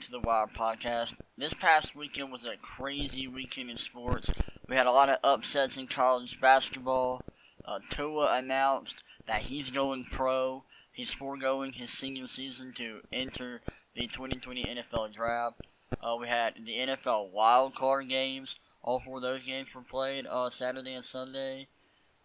[0.00, 1.20] to the Wild Podcast.
[1.36, 4.30] This past weekend was a crazy weekend in sports.
[4.66, 7.20] We had a lot of upsets in college basketball.
[7.66, 10.64] Uh, Tua announced that he's going pro.
[10.90, 13.60] He's foregoing his senior season to enter
[13.94, 15.60] the 2020 NFL Draft.
[16.02, 18.58] Uh, we had the NFL wild card games.
[18.82, 21.66] All four of those games were played uh, Saturday and Sunday.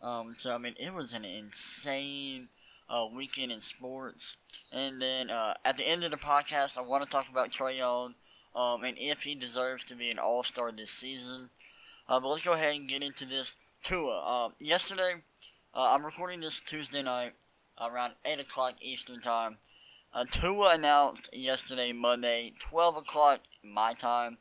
[0.02, 2.48] Um, so I mean, it was an insane
[2.90, 4.38] uh, weekend in sports.
[4.72, 7.78] And then uh, at the end of the podcast, I want to talk about Trae
[7.78, 8.16] Young
[8.56, 11.50] um, and if he deserves to be an All Star this season.
[12.08, 13.56] Uh, but let's go ahead and get into this.
[13.84, 14.24] Tua.
[14.26, 15.24] Uh, yesterday,
[15.74, 17.34] uh, I'm recording this Tuesday night
[17.80, 19.58] around 8 o'clock Eastern Time.
[20.14, 24.38] Uh, Tua announced yesterday, Monday, 12 o'clock my time,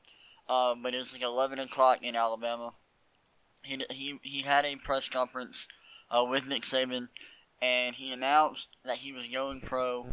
[0.48, 2.72] uh, but it was like 11 o'clock in Alabama.
[3.64, 5.68] He, he, he had a press conference
[6.10, 7.08] with Nick Saban
[7.64, 10.06] and he announced that he was going pro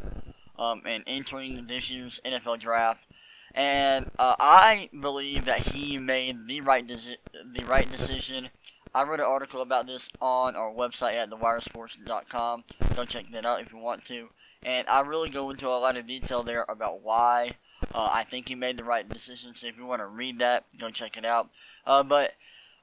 [0.57, 3.07] um, and entering this year's NFL draft.
[3.53, 8.47] And uh, I believe that he made the right the right decision.
[8.95, 12.63] I wrote an article about this on our website at thewiresports.com.
[12.95, 14.29] Go check that out if you want to.
[14.63, 17.55] And I really go into a lot of detail there about why
[17.93, 19.53] uh, I think he made the right decision.
[19.53, 21.49] So if you want to read that, go check it out.
[21.85, 22.31] Uh, but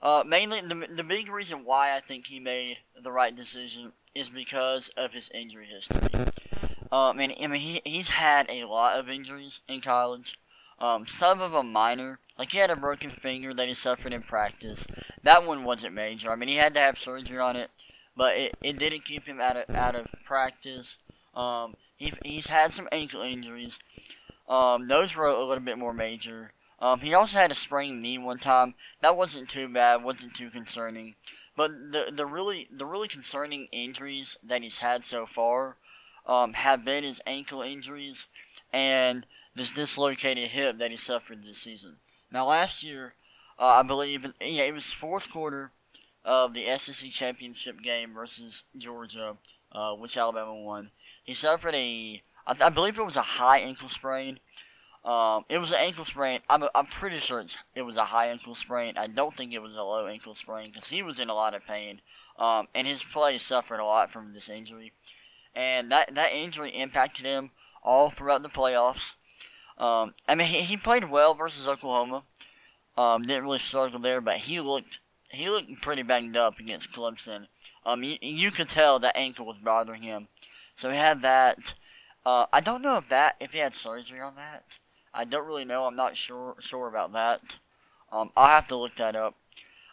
[0.03, 4.29] uh, mainly, the, the big reason why I think he made the right decision is
[4.29, 6.01] because of his injury history.
[6.91, 10.39] Um, and I mean, he, he's had a lot of injuries in college.
[10.81, 12.19] Um, some of them minor.
[12.39, 14.87] Like, he had a broken finger that he suffered in practice.
[15.23, 16.31] That one wasn't major.
[16.31, 17.71] I mean, he had to have surgery on it,
[18.17, 20.99] but it, it didn't keep him out of, out of practice.
[21.35, 23.81] Um, he, he's had some ankle injuries.
[24.49, 26.53] Um, those were a little bit more major.
[26.81, 28.75] Um, he also had a sprained knee one time.
[29.01, 31.17] That wasn't too bad, wasn't too concerning.
[31.57, 35.77] But the the really the really concerning injuries that he's had so far
[36.27, 38.29] um, have been his ankle injuries
[38.73, 41.97] and this dislocated hip that he suffered this season.
[42.31, 43.15] Now last year,
[43.59, 45.73] uh, I believe, yeah, it was fourth quarter
[46.25, 49.37] of the SEC championship game versus Georgia,
[49.73, 50.91] uh, which Alabama won.
[51.25, 54.39] He suffered a, I, I believe it was a high ankle sprain.
[55.09, 56.41] Um, it was an ankle sprain.
[56.51, 57.43] I'm, I'm pretty sure
[57.75, 58.93] it was a high ankle sprain.
[58.99, 61.55] I don't think it was a low ankle sprain because he was in a lot
[61.55, 62.03] of pain.
[62.39, 64.93] Um, and his play suffered a lot from this injury.
[65.55, 67.53] And that, that injury impacted him
[67.83, 69.15] all throughout the playoffs.
[69.79, 72.25] Um, I mean, he, he played well versus Oklahoma.
[72.99, 74.99] Um, didn't really struggle there, but he looked
[75.33, 77.47] he looked pretty banged up against Clemson.
[77.87, 80.29] Um, you, you could tell that ankle was bothering him.
[80.77, 81.75] So he had that.
[82.27, 84.79] Uh, I don't know if that if he had surgery on that.
[85.13, 85.85] I don't really know.
[85.85, 87.59] I'm not sure sure about that.
[88.11, 89.35] Um, I'll have to look that up.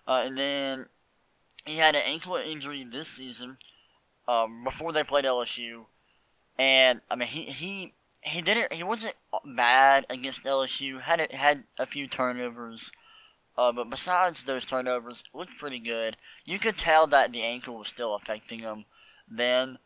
[0.07, 0.85] Uh, and then
[1.65, 3.57] he had an ankle injury this season
[4.27, 5.85] um, before they played LSU,
[6.57, 9.15] and I mean he he he didn't he wasn't
[9.55, 11.01] bad against LSU.
[11.01, 12.91] Had a, had a few turnovers.
[13.57, 16.17] Uh, but besides those turnovers, looked pretty good.
[16.43, 18.83] You could tell that the ankle was still affecting him
[19.29, 19.77] then.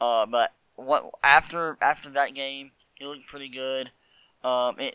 [0.00, 3.92] Uh, but what after after that game, he looked pretty good.
[4.44, 4.94] Um, it,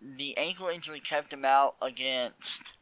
[0.00, 2.74] the ankle injury kept him out against,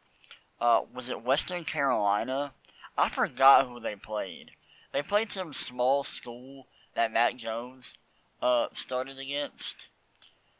[0.60, 2.52] uh, was it Western Carolina?
[2.96, 4.52] I forgot who they played.
[4.92, 7.98] They played some small school that Mac Jones,
[8.40, 9.88] uh, started against.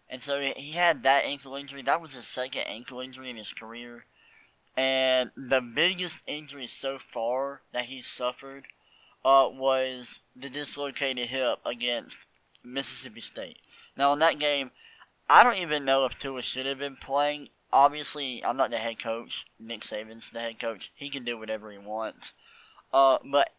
[0.09, 1.83] And so he had that ankle injury.
[1.83, 4.05] That was his second ankle injury in his career.
[4.77, 8.67] And the biggest injury so far that he suffered,
[9.25, 12.29] uh, was the dislocated hip against
[12.63, 13.59] Mississippi State.
[13.97, 14.71] Now in that game,
[15.29, 17.49] I don't even know if Tua should have been playing.
[17.73, 19.47] Obviously, I'm not the head coach.
[19.59, 20.93] Nick Saban's the head coach.
[20.95, 22.33] He can do whatever he wants.
[22.93, 23.51] Uh, but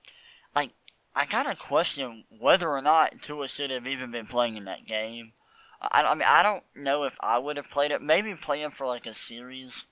[0.55, 0.71] like,
[1.15, 4.85] I kind of question whether or not Tua should have even been playing in that
[4.85, 5.33] game.
[5.81, 8.01] I, I mean, I don't know if I would have played it.
[8.01, 9.85] Maybe play him for like a series,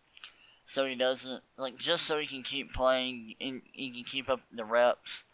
[0.63, 4.41] so he doesn't like just so he can keep playing and he can keep up
[4.51, 5.25] the reps,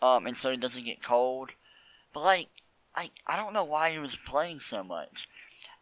[0.00, 1.54] um, and so he doesn't get cold.
[2.14, 2.48] But like,
[2.94, 5.28] I I don't know why he was playing so much.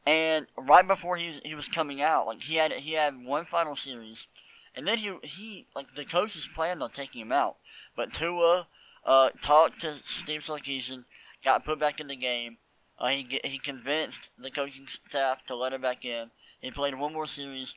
[0.06, 3.74] And right before he he was coming out, like he had he had one final
[3.74, 4.28] series,
[4.74, 7.56] and then he he like the coaches planned on taking him out,
[7.96, 8.68] but Tua
[9.04, 11.04] uh, talked to Steve Sarkisian,
[11.44, 12.58] got put back in the game.
[12.98, 16.30] Uh, he he convinced the coaching staff to let him back in.
[16.60, 17.76] He played one more series,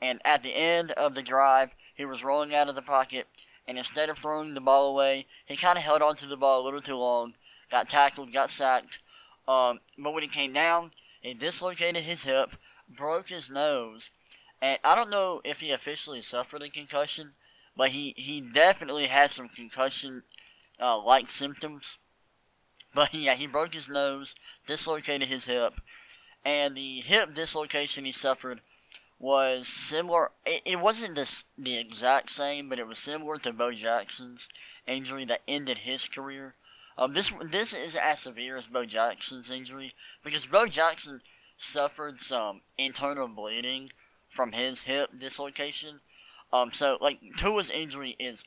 [0.00, 3.28] and at the end of the drive, he was rolling out of the pocket,
[3.66, 6.64] and instead of throwing the ball away, he kind of held onto the ball a
[6.64, 7.32] little too long,
[7.70, 9.00] got tackled, got sacked.
[9.48, 10.90] Um, but when he came down,
[11.22, 12.50] he dislocated his hip,
[12.88, 14.10] broke his nose,
[14.60, 17.30] and I don't know if he officially suffered a concussion,
[17.76, 20.24] but he, he definitely had some concussion
[20.80, 21.98] uh, like symptoms.
[22.94, 24.34] But yeah, he broke his nose,
[24.66, 25.74] dislocated his hip,
[26.44, 28.60] and the hip dislocation he suffered
[29.18, 30.32] was similar.
[30.44, 34.48] It, it wasn't the, the exact same, but it was similar to Bo Jackson's
[34.86, 36.54] injury that ended his career.
[36.98, 39.92] Um, this this is as severe as Bo Jackson's injury
[40.22, 41.20] because Bo Jackson
[41.56, 43.88] suffered some internal bleeding
[44.28, 46.00] from his hip dislocation.
[46.52, 48.46] Um, so like Tua's injury is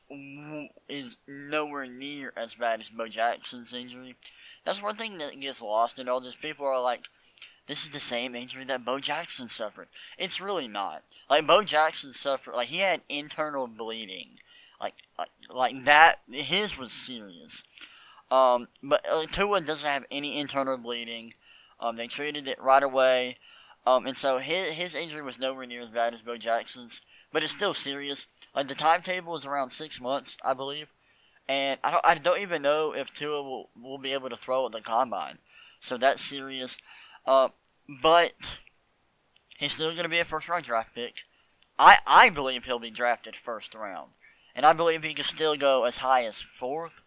[0.88, 4.16] is nowhere near as bad as Bo Jackson's injury.
[4.64, 6.36] That's one thing that gets lost in all this.
[6.36, 7.06] People are like,
[7.68, 9.88] this is the same injury that Bo Jackson suffered.
[10.18, 11.04] It's really not.
[11.30, 14.38] Like Bo Jackson suffered, like he had internal bleeding,
[14.80, 16.18] like like, like that.
[16.32, 17.64] His was serious.
[18.32, 21.34] Um, but uh, Tua doesn't have any internal bleeding.
[21.80, 23.36] Um, they treated it right away.
[23.88, 27.02] Um, and so his his injury was nowhere near as bad as Bo Jackson's,
[27.32, 28.28] but it's still serious.
[28.56, 30.92] Like the timetable is around six months, I believe,
[31.48, 34.66] and I don't I don't even know if Tua will will be able to throw
[34.66, 35.38] at the combine.
[35.80, 36.80] So that's serious.
[37.28, 37.50] Uh,
[38.02, 38.60] but
[39.58, 41.24] he's still going to be a first round draft pick.
[41.78, 44.14] I I believe he'll be drafted first round,
[44.56, 47.04] and I believe he can still go as high as fourth.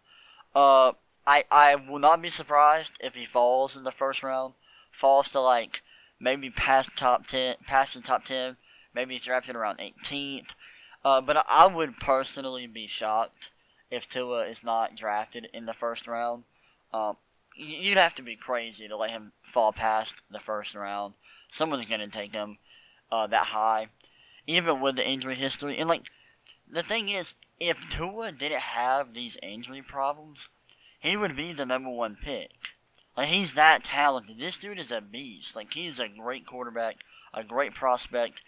[0.55, 0.93] Uh,
[1.29, 4.55] I I will not be surprised if he falls in the first round,
[4.89, 5.83] falls to like
[6.19, 8.57] maybe past top ten, past the top ten,
[8.95, 10.55] maybe he's drafted around 18th.
[11.05, 13.51] Uh, but I would personally be shocked
[13.91, 16.45] if Tua is not drafted in the first round.
[16.91, 17.17] Um,
[17.55, 21.13] you'd have to be crazy to let him fall past the first round.
[21.51, 22.57] Someone's going to take him
[23.11, 23.89] uh, that high,
[24.47, 25.77] even with the injury history.
[25.77, 26.07] And like
[26.67, 30.49] the thing is, if Tua didn't have these injury problems,
[30.99, 32.51] he would be the number one pick.
[33.17, 34.39] Like he's that talented.
[34.39, 35.55] This dude is a beast.
[35.55, 36.97] Like he's a great quarterback,
[37.33, 38.43] a great prospect,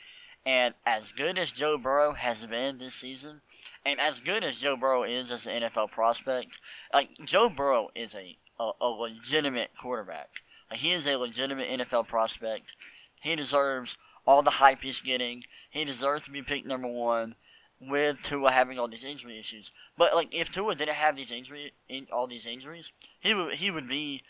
[0.45, 3.41] and as good as Joe Burrow has been this season,
[3.85, 6.59] and as good as Joe Burrow is as an NFL prospect,
[6.93, 10.29] like Joe Burrow is a a, a legitimate quarterback.
[10.69, 12.75] Like, he is a legitimate NFL prospect.
[13.21, 15.43] He deserves all the hype he's getting.
[15.69, 17.35] He deserves to be picked number one
[17.81, 19.71] with Tua having all these injury issues.
[19.97, 23.71] But like if Tua didn't have these injury in, all these injuries, he would he
[23.71, 24.21] would be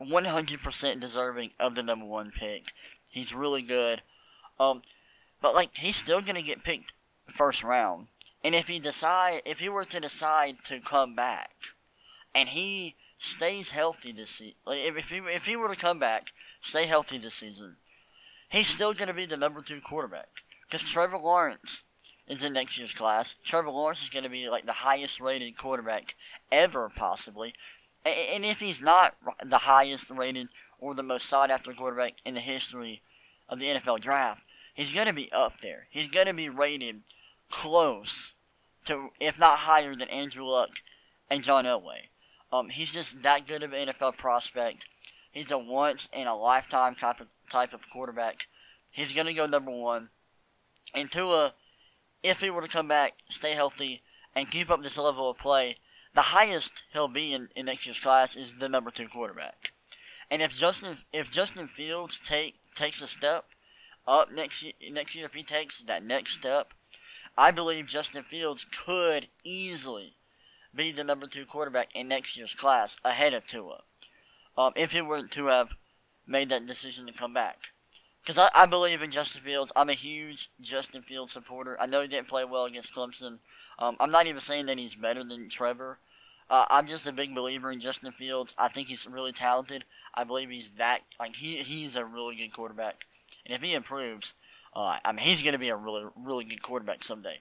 [0.00, 2.72] 100% deserving of the number one pick.
[3.10, 4.02] He's really good.
[4.58, 4.82] Um,
[5.40, 6.92] but like he's still gonna get picked
[7.26, 8.08] first round.
[8.42, 11.52] And if he decide if he were to decide to come back,
[12.34, 16.32] and he stays healthy this season, like if he if he were to come back,
[16.60, 17.76] stay healthy this season,
[18.52, 20.28] he's still going to be the number two quarterback.
[20.66, 21.84] Because Trevor Lawrence
[22.28, 23.36] is in next year's class.
[23.42, 26.14] Trevor Lawrence is going to be like the highest rated quarterback
[26.50, 27.54] ever, possibly.
[28.06, 30.48] And if he's not the highest rated
[30.78, 33.00] or the most sought after quarterback in the history
[33.48, 35.86] of the NFL draft, he's going to be up there.
[35.90, 37.02] He's going to be rated
[37.50, 38.34] close
[38.86, 40.70] to, if not higher than Andrew Luck
[41.30, 42.08] and John Elway.
[42.52, 44.86] Um, he's just that good of an NFL prospect.
[45.32, 48.46] He's a once in a lifetime type of type of quarterback.
[48.92, 50.10] He's gonna go number one.
[50.94, 51.54] And Tua,
[52.24, 54.02] if he were to come back, stay healthy,
[54.34, 55.76] and keep up this level of play,
[56.14, 59.70] the highest he'll be in, in next year's class is the number two quarterback.
[60.30, 63.44] And if Justin if Justin Fields take takes a step
[64.08, 66.70] up next year, next year, if he takes that next step,
[67.36, 70.14] I believe Justin Fields could easily
[70.74, 73.82] be the number two quarterback in next year's class ahead of Tua.
[74.56, 75.76] Um, if he were to have
[76.26, 77.72] made that decision to come back.
[78.24, 79.70] Because I, I believe in Justin Fields.
[79.76, 81.76] I'm a huge Justin Fields supporter.
[81.78, 83.38] I know he didn't play well against Clemson.
[83.78, 85.98] Um, I'm not even saying that he's better than Trevor.
[86.48, 88.54] Uh, I'm just a big believer in Justin Fields.
[88.58, 89.84] I think he's really talented.
[90.14, 93.04] I believe he's that like he he's a really good quarterback.
[93.44, 94.34] And if he improves,
[94.74, 97.40] uh, I mean he's going to be a really really good quarterback someday.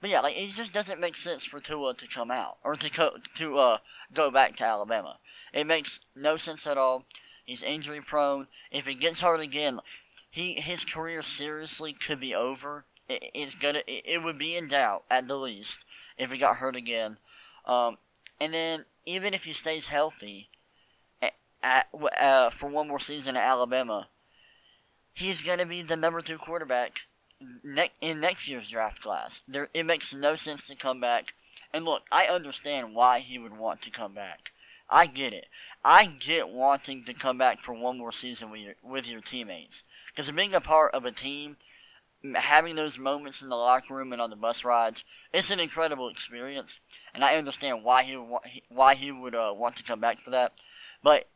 [0.00, 2.90] But yeah, like it just doesn't make sense for Tua to come out or to
[2.90, 3.78] co- to uh
[4.12, 5.18] go back to Alabama.
[5.52, 7.04] It makes no sense at all.
[7.44, 8.46] He's injury prone.
[8.70, 9.80] If he gets hurt again,
[10.30, 12.84] he his career seriously could be over.
[13.08, 15.84] It, it's gonna it, it, would be in doubt at the least
[16.16, 17.18] if he got hurt again.
[17.64, 17.98] Um,
[18.40, 20.48] and then even if he stays healthy,
[21.20, 21.32] at,
[21.62, 21.88] at
[22.20, 24.08] uh, for one more season at Alabama,
[25.14, 27.00] he's gonna be the number two quarterback
[27.62, 29.42] ne- in next year's draft class.
[29.48, 31.34] There, it makes no sense to come back.
[31.72, 34.52] And look, I understand why he would want to come back.
[34.90, 35.48] I get it.
[35.84, 39.82] I get wanting to come back for one more season with your, with your teammates.
[40.08, 41.56] Because being a part of a team,
[42.34, 46.08] having those moments in the locker room and on the bus rides, it's an incredible
[46.08, 46.80] experience.
[47.14, 48.14] And I understand why he
[48.68, 50.54] why he would uh, want to come back for that.
[51.02, 51.28] But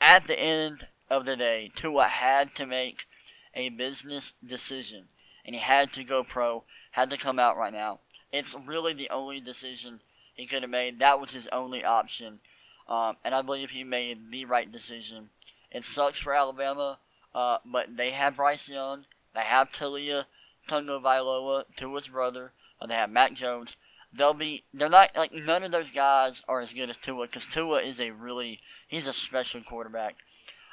[0.00, 3.06] at the end of the day, Tua had to make
[3.54, 5.08] a business decision
[5.44, 8.00] and he had to go pro, had to come out right now.
[8.32, 10.00] It's really the only decision
[10.34, 10.98] he could have made.
[10.98, 12.40] That was his only option,
[12.88, 15.30] um, and I believe he made the right decision.
[15.70, 16.98] It sucks for Alabama.
[17.36, 19.04] Uh, but they have Bryce Young.
[19.34, 20.24] They have Taulia
[20.66, 22.52] Tagovailoa, Tua's brother.
[22.80, 23.76] Uh, they have Mac Jones.
[24.10, 24.64] They'll be.
[24.72, 28.00] They're not like none of those guys are as good as Tua because Tua is
[28.00, 30.16] a really he's a special quarterback.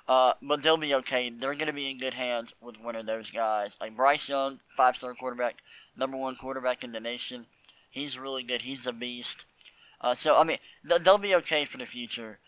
[0.08, 1.30] Uh, but they'll be okay.
[1.30, 3.78] They're going to be in good hands with one of those guys.
[3.82, 5.58] Like Bryce Young, five star quarterback,
[5.98, 7.46] number one quarterback in the nation.
[7.92, 8.62] He's really good.
[8.62, 9.46] He's a beast.
[10.04, 12.40] Uh, so, I mean, they'll be okay for the future.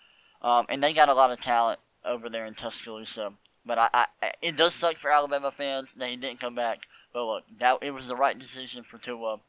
[0.42, 3.34] Um, and they got a lot of talent over there in Tuscaloosa.
[3.66, 6.82] But I, I, it does suck for Alabama fans that he didn't come back.
[7.14, 9.40] But look, that it was the right decision for Tua.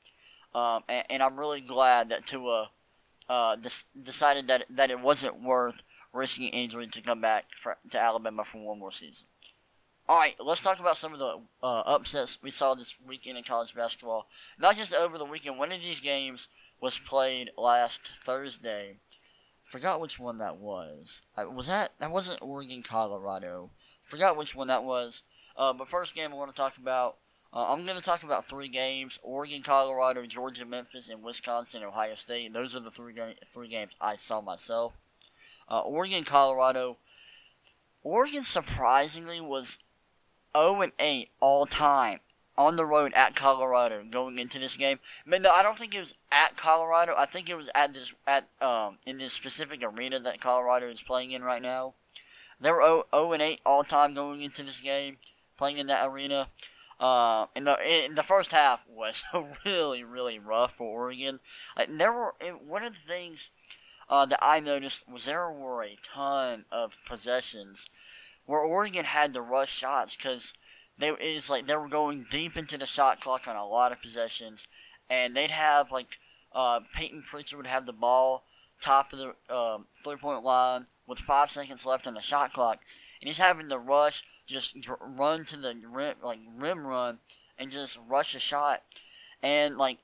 [0.55, 2.71] Um, and, and, I'm really glad that Tua
[3.29, 3.57] uh,
[4.01, 5.83] decided that that it wasn't worth
[6.15, 9.27] risking injury to come back for, to Alabama for one more season.
[10.09, 13.45] All right, let's talk about some of the uh, upsets we saw this weekend in
[13.45, 14.29] college basketball.
[14.59, 15.59] Not just over the weekend.
[15.59, 16.49] One of these games
[16.81, 18.99] was played last Thursday.
[19.63, 21.27] Forgot which one that was.
[21.37, 23.71] I, was that that wasn't Oregon Colorado?
[24.03, 25.25] Forgot which one that was.
[25.57, 27.17] Uh, but first game I want to talk about.
[27.53, 32.15] Uh, I'm going to talk about three games: Oregon, Colorado, Georgia, Memphis, and Wisconsin, Ohio
[32.15, 32.53] State.
[32.53, 34.97] Those are the three ga- three games I saw myself.
[35.69, 36.99] Uh, Oregon, Colorado.
[38.05, 39.83] Oregon surprisingly was
[40.57, 42.21] 0 and 8 all time
[42.59, 44.99] on the road at Colorado going into this game.
[45.27, 47.15] But no, I don't think it was at Colorado.
[47.17, 51.03] I think it was at this at um in this specific arena that Colorado is
[51.03, 51.95] playing in right now.
[52.61, 55.19] They were 0, 0 and 8 all time going into this game,
[55.59, 56.49] playing in that arena.
[56.99, 59.23] Uh, in the in the first half was
[59.67, 61.41] really really rough for Oregon.
[61.77, 62.33] Like there were
[62.65, 63.51] one of the things
[64.09, 67.91] uh, that I noticed was there were a ton of possessions
[68.47, 70.55] where Oregon had to rush shots because
[70.99, 74.01] they it's like they were going deep into the shot clock on a lot of
[74.01, 74.67] possessions,
[75.11, 76.19] and they'd have like
[76.53, 78.45] uh, Payton Pritchard would have the ball
[78.81, 82.81] top of the uh, three point line with five seconds left on the shot clock,
[83.21, 87.19] and he's having to rush, just run to the rim, like rim run,
[87.59, 88.79] and just rush a shot,
[89.43, 89.99] and like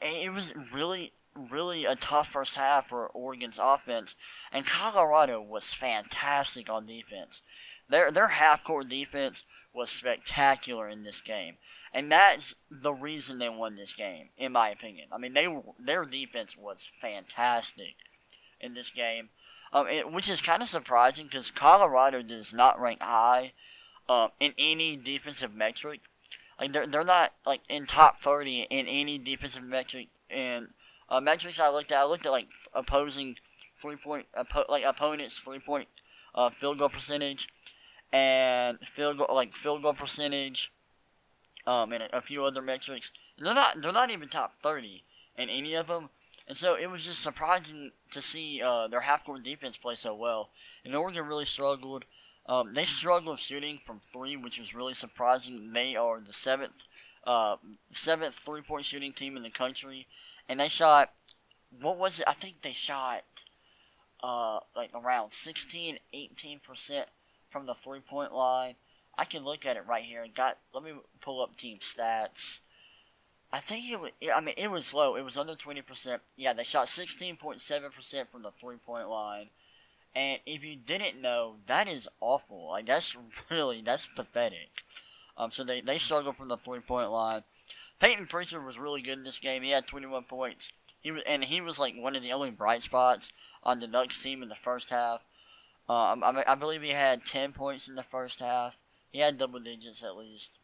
[0.00, 1.10] it was really
[1.50, 4.14] really a tough first half for Oregon's offense,
[4.52, 7.42] and Colorado was fantastic on defense.
[7.88, 11.56] Their their half court defense was spectacular in this game,
[11.92, 15.08] and that's the reason they won this game, in my opinion.
[15.12, 15.46] I mean, they
[15.78, 17.96] their defense was fantastic
[18.60, 19.28] in this game,
[19.72, 23.52] um, it, which is kind of surprising because Colorado does not rank high
[24.08, 26.00] um, in any defensive metric.
[26.60, 30.68] Like they're they're not like in top thirty in any defensive metric and
[31.08, 31.98] uh, metrics I looked at.
[31.98, 33.36] I looked at like opposing
[33.76, 34.26] three point
[34.68, 35.88] like opponents three point
[36.34, 37.48] uh, field goal percentage
[38.16, 40.72] and field goal like field goal percentage,
[41.66, 43.12] um, and a, few other metrics.
[43.38, 45.02] They're not they're not even top thirty
[45.36, 46.08] in any of them.
[46.48, 50.14] And so it was just surprising to see uh, their half court defense play so
[50.14, 50.50] well.
[50.84, 52.04] And Oregon really struggled.
[52.48, 55.72] Um, they struggled shooting from three, which was really surprising.
[55.72, 56.84] They are the seventh,
[57.24, 57.56] uh,
[57.90, 60.06] seventh three point shooting team in the country,
[60.48, 61.12] and they shot.
[61.80, 62.28] What was it?
[62.28, 63.24] I think they shot,
[64.22, 67.08] uh, like around 16, 18 percent
[67.56, 68.74] from the three point line.
[69.16, 70.22] I can look at it right here.
[70.22, 72.60] and Got let me pull up team stats.
[73.50, 74.10] I think it was.
[74.34, 75.16] I mean, it was low.
[75.16, 76.20] It was under twenty percent.
[76.36, 79.48] Yeah, they shot sixteen point seven percent from the three point line.
[80.14, 82.68] And if you didn't know, that is awful.
[82.68, 83.16] Like that's
[83.50, 84.68] really that's pathetic.
[85.38, 87.42] Um, so they they struggled from the three point line.
[88.00, 89.62] Payton Pritchard was really good in this game.
[89.62, 90.74] He had twenty one points.
[91.00, 93.32] He was and he was like one of the only bright spots
[93.62, 95.24] on the Ducks team in the first half.
[95.88, 98.82] Uh, I, I, believe he had 10 points in the first half.
[99.10, 100.58] He had double digits at least.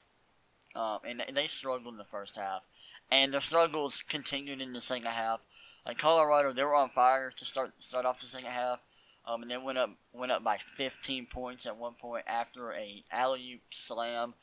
[0.74, 2.66] Um, and they struggled in the first half.
[3.10, 5.44] And their struggles continued in the second half.
[5.86, 8.82] Like Colorado, they were on fire to start start off the second half.
[9.26, 13.04] Um, and they went up went up by 15 points at one point after a
[13.12, 14.34] alley oop slam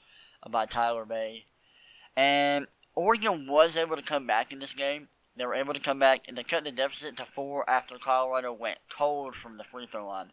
[0.50, 1.46] by Tyler Bey.
[2.16, 5.10] And Oregon was able to come back in this game.
[5.36, 8.54] They were able to come back and they cut the deficit to four after Colorado
[8.54, 10.32] went cold from the free throw line.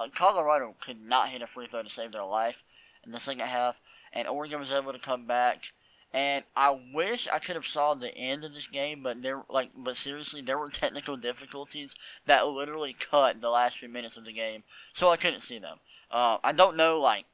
[0.00, 2.64] Uh, Colorado could not hit a free throw to save their life
[3.04, 3.80] in the second half,
[4.12, 5.72] and Oregon was able to come back.
[6.12, 9.70] And I wish I could have saw the end of this game, but there, like,
[9.76, 14.32] but seriously, there were technical difficulties that literally cut the last few minutes of the
[14.32, 15.78] game, so I couldn't see them.
[16.10, 17.26] Uh, I don't know, like,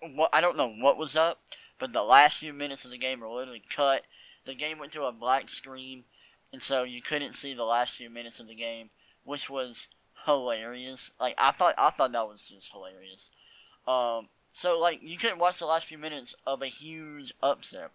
[0.00, 1.40] what I don't know what was up,
[1.78, 4.02] but the last few minutes of the game were literally cut.
[4.44, 6.04] The game went to a black screen,
[6.52, 8.90] and so you couldn't see the last few minutes of the game,
[9.24, 9.88] which was
[10.26, 11.12] hilarious.
[11.20, 13.32] Like I thought, I thought that was just hilarious.
[13.86, 17.90] Um, so like you couldn't watch the last few minutes of a huge upset,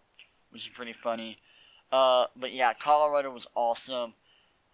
[0.50, 1.38] which is pretty funny.
[1.92, 4.14] Uh, but yeah, Colorado was awesome,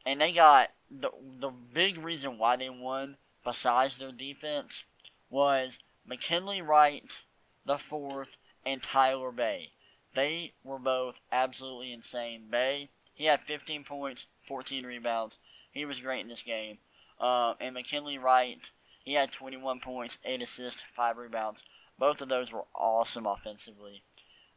[0.06, 4.86] and they got the the big reason why they won, besides their defense,
[5.30, 7.24] was McKinley Wright,
[7.66, 9.72] the fourth, and Tyler Bey.
[10.16, 12.46] They were both absolutely insane.
[12.50, 12.90] Bey
[13.20, 15.40] he had 15 points, 14 rebounds.
[15.74, 16.78] He was great in this game.
[17.20, 18.72] Uh, and McKinley Wright,
[19.04, 21.64] he had 21 points, 8 assists, 5 rebounds.
[21.98, 24.04] Both of those were awesome offensively.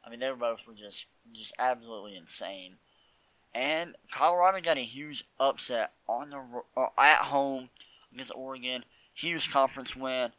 [0.04, 2.76] I mean, they were both were just just absolutely insane.
[3.54, 7.70] And Colorado got a huge upset on the uh, at home
[8.12, 8.84] against Oregon.
[9.14, 10.32] Huge conference win.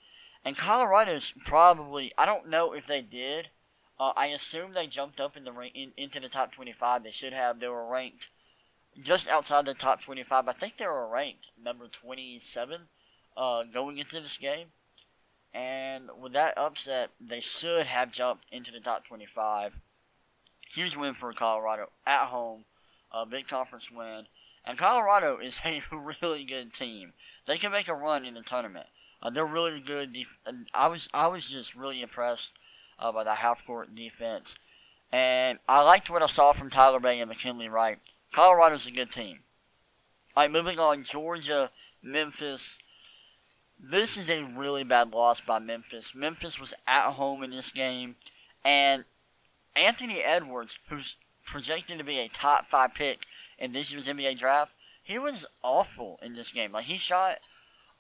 [0.44, 3.50] And Colorado's probably I don't know if they did.
[4.00, 7.03] Uh, I assume they jumped up in the in, into the top 25.
[7.03, 7.60] They should have.
[7.60, 8.32] They were ranked
[9.01, 10.47] just outside the top 25.
[10.47, 12.81] I think they were ranked number 27
[13.35, 14.67] uh, going into this game.
[15.53, 19.79] And with that upset, they should have jumped into the top 25.
[20.73, 22.65] Huge win for Colorado at home.
[23.12, 24.25] A big conference win.
[24.65, 27.13] And Colorado is a really good team.
[27.45, 28.88] They can make a run in the tournament.
[29.21, 30.13] Uh, they're really good.
[30.13, 30.38] Def-
[30.73, 32.57] I was I was just really impressed
[33.00, 34.55] uh, by the half court defense,
[35.13, 38.00] and I liked what I saw from Tyler Bey and McKinley Wright.
[38.34, 39.40] Colorado's a good team.
[40.36, 41.04] All right, moving on.
[41.04, 41.70] Georgia,
[42.02, 42.80] Memphis.
[43.80, 46.16] This is a really bad loss by Memphis.
[46.16, 48.16] Memphis was at home in this game,
[48.63, 49.04] and
[49.75, 53.25] Anthony Edwards, who's projected to be a top five pick
[53.60, 56.72] in this year's NBA draft, he was awful in this game.
[56.72, 57.40] Like he shot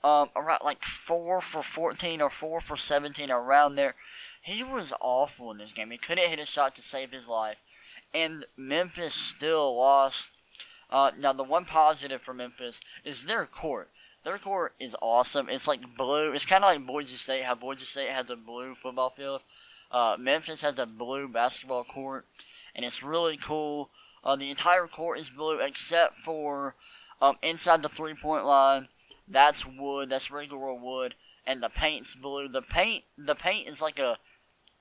[0.03, 3.95] um, around like four for fourteen or four for seventeen around there.
[4.41, 5.91] He was awful in this game.
[5.91, 7.61] He couldn't hit a shot to save his life,
[8.13, 10.33] and Memphis still lost.
[10.89, 13.89] Uh, now the one positive for Memphis is their court.
[14.23, 15.49] Their court is awesome.
[15.49, 16.31] It's like blue.
[16.31, 17.43] It's kind of like Boise State.
[17.43, 19.41] How Boise State has a blue football field.
[19.91, 22.25] Uh, Memphis has a blue basketball court,
[22.75, 23.89] and it's really cool.
[24.23, 26.75] Uh, the entire court is blue except for
[27.21, 28.87] um, inside the three point line.
[29.27, 30.09] That's wood.
[30.09, 31.15] That's regular wood,
[31.45, 32.47] and the paint's blue.
[32.47, 34.17] The paint, the paint is like a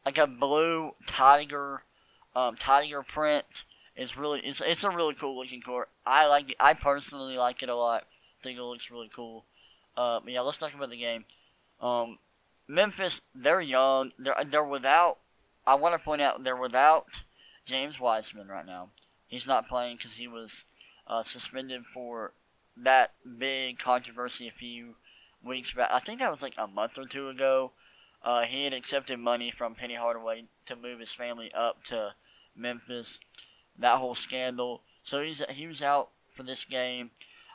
[0.07, 1.85] like a blue tiger,
[2.35, 3.65] um, tiger print.
[3.95, 5.89] It's really it's it's a really cool looking court.
[6.07, 6.57] I like it.
[6.59, 8.05] I personally like it a lot
[8.43, 9.47] think it looks really cool.
[9.97, 11.25] Uh, but yeah, let's talk about the game.
[11.81, 12.19] Um,
[12.69, 14.13] Memphis, they're young.
[14.19, 15.19] They're they're without.
[15.67, 17.25] I want to point out they're without
[17.65, 18.91] James Wiseman right now.
[19.29, 20.67] He's not playing because he was
[21.07, 22.33] uh, suspended for
[22.77, 24.97] that big controversy a few
[25.43, 25.91] weeks back.
[25.93, 27.73] I think that was like a month or two ago.
[28.25, 32.15] Uh, he had accepted money from Penny Hardaway to move his family up to
[32.57, 33.21] Memphis.
[33.79, 34.83] That whole scandal.
[35.03, 37.11] So he's he was out for this game.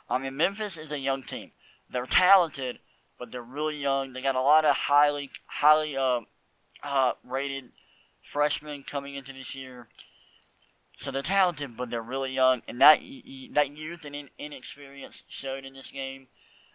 [0.08, 1.52] I mean, Memphis is a young team.
[1.90, 2.80] They're talented,
[3.18, 4.12] but they're really young.
[4.12, 6.20] They got a lot of highly, highly uh,
[6.84, 7.74] uh, rated
[8.22, 9.88] freshmen coming into this year.
[10.96, 12.98] So they're talented, but they're really young, and that
[13.52, 16.26] that youth and inexperience showed in this game.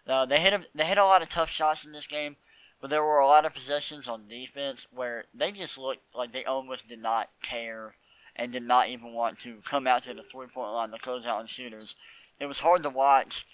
[0.06, 2.36] Uh, they hit a, they hit a lot of tough shots in this game,
[2.84, 6.44] but there were a lot of possessions on defense where they just looked like they
[6.44, 7.94] almost did not care
[8.36, 11.26] and did not even want to come out to the three point line to close
[11.26, 11.96] out on shooters.
[12.38, 13.46] It was hard to watch.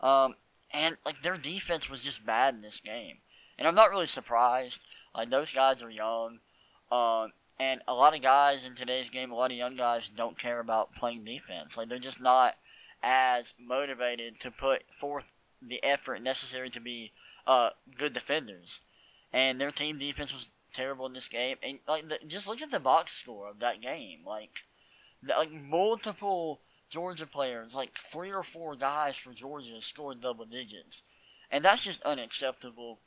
[0.00, 0.36] Um,
[0.72, 3.16] and like their defense was just bad in this game.
[3.58, 4.86] And I'm not really surprised.
[5.16, 6.38] Like those guys are young.
[6.92, 10.38] Um, and a lot of guys in today's game, a lot of young guys don't
[10.38, 11.76] care about playing defense.
[11.76, 12.54] Like they're just not
[13.02, 17.10] as motivated to put forth the effort necessary to be
[17.46, 18.80] uh, good defenders.
[19.32, 21.56] And their team defense was terrible in this game.
[21.62, 24.20] And like the, just look at the box score of that game.
[24.24, 24.50] Like
[25.22, 31.02] the, like multiple Georgia players, like three or four guys for Georgia scored double digits.
[31.50, 33.00] And that's just unacceptable.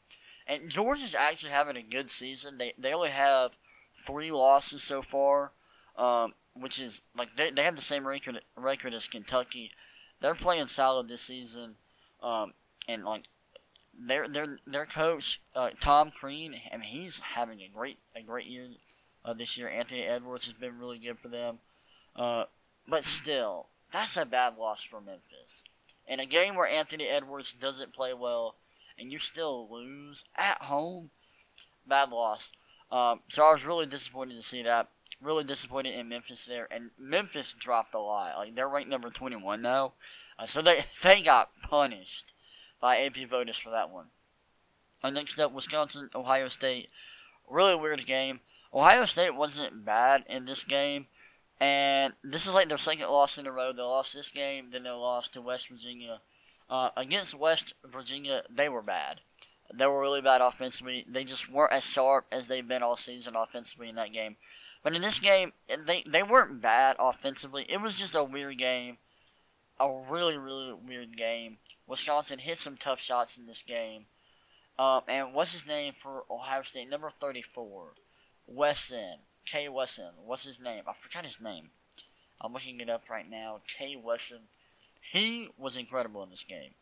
[0.47, 2.57] And Georgia's actually having a good season.
[2.57, 3.57] They they only have
[3.93, 5.53] three losses so far,
[5.95, 9.71] um, which is like they, they have the same record record as Kentucky.
[10.19, 11.75] They're playing solid this season,
[12.21, 12.53] um,
[12.87, 13.25] and like
[13.99, 18.47] their their their coach uh, Tom Crean, I mean he's having a great a great
[18.47, 18.67] year
[19.25, 19.67] uh, this year.
[19.67, 21.59] Anthony Edwards has been really good for them.
[22.15, 22.45] Uh,
[22.87, 25.63] but still, that's a bad loss for Memphis.
[26.07, 28.55] In a game where Anthony Edwards doesn't play well,
[28.97, 31.11] and you still lose at home,
[31.85, 32.51] bad loss.
[32.91, 34.89] Um, so I was really disappointed to see that.
[35.21, 38.37] Really disappointed in Memphis there, and Memphis dropped a lot.
[38.37, 39.93] Like they're ranked number twenty one now,
[40.39, 42.33] uh, so they they got punished
[42.79, 44.07] by AP voters for that one.
[45.03, 46.87] Uh, next up, Wisconsin, Ohio State.
[47.49, 48.41] Really weird game.
[48.73, 51.07] Ohio State wasn't bad in this game.
[51.61, 53.73] And this is like their second loss in a row.
[53.73, 56.21] They lost this game, then they lost to West Virginia.
[56.69, 59.21] Uh, against West Virginia, they were bad.
[59.73, 61.05] They were really bad offensively.
[61.07, 64.37] They just weren't as sharp as they've been all season offensively in that game.
[64.83, 65.51] But in this game,
[65.85, 67.65] they, they weren't bad offensively.
[67.69, 68.97] It was just a weird game.
[69.79, 71.57] A really, really weird game.
[71.89, 74.05] Wisconsin hit some tough shots in this game.
[74.77, 76.89] Um, and what's his name for Ohio State?
[76.89, 77.95] Number 34.
[78.45, 79.15] Wesson.
[79.45, 79.67] K.
[79.67, 80.11] Wesson.
[80.23, 80.83] What's his name?
[80.87, 81.71] I forgot his name.
[82.39, 83.57] I'm looking it up right now.
[83.67, 83.97] K.
[84.01, 84.41] Wesson.
[85.01, 86.75] He was incredible in this game.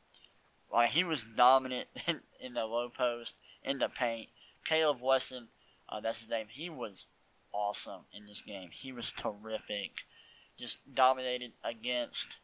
[0.72, 4.28] Like, he was dominant in, in the low post, in the paint.
[4.68, 5.48] Kaleb Wesson,
[5.88, 6.48] uh, that's his name.
[6.50, 7.08] He was
[7.54, 8.70] awesome in this game.
[8.72, 10.06] He was terrific.
[10.58, 12.40] Just dominated against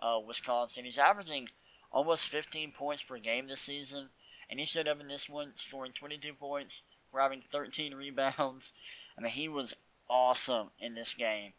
[0.00, 0.84] uh, Wisconsin.
[0.84, 1.48] He's averaging
[1.96, 4.10] almost 15 points per game this season.
[4.50, 8.74] And he showed up in this one, scoring 22 points, grabbing 13 rebounds.
[9.18, 9.74] I mean, he was
[10.10, 11.54] awesome in this game.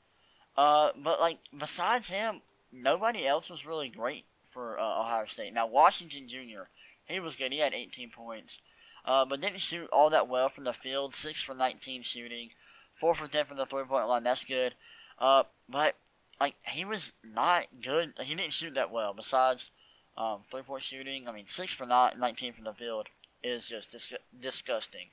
[0.55, 5.53] Uh, but like besides him, nobody else was really great for uh, Ohio State.
[5.53, 6.69] Now Washington Jr.
[7.05, 7.51] He was good.
[7.51, 8.61] He had 18 points,
[9.05, 11.13] uh, but didn't shoot all that well from the field.
[11.13, 12.49] Six for 19 shooting,
[12.91, 14.23] four for 10 from the three point line.
[14.23, 14.75] That's good.
[15.17, 15.95] Uh, but
[16.39, 18.13] like he was not good.
[18.21, 19.13] He didn't shoot that well.
[19.13, 19.71] Besides
[20.17, 23.07] um, three point shooting, I mean six for not 19 from the field
[23.43, 25.09] is just dis- disgusting,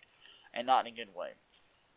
[0.52, 1.32] and not in a good way.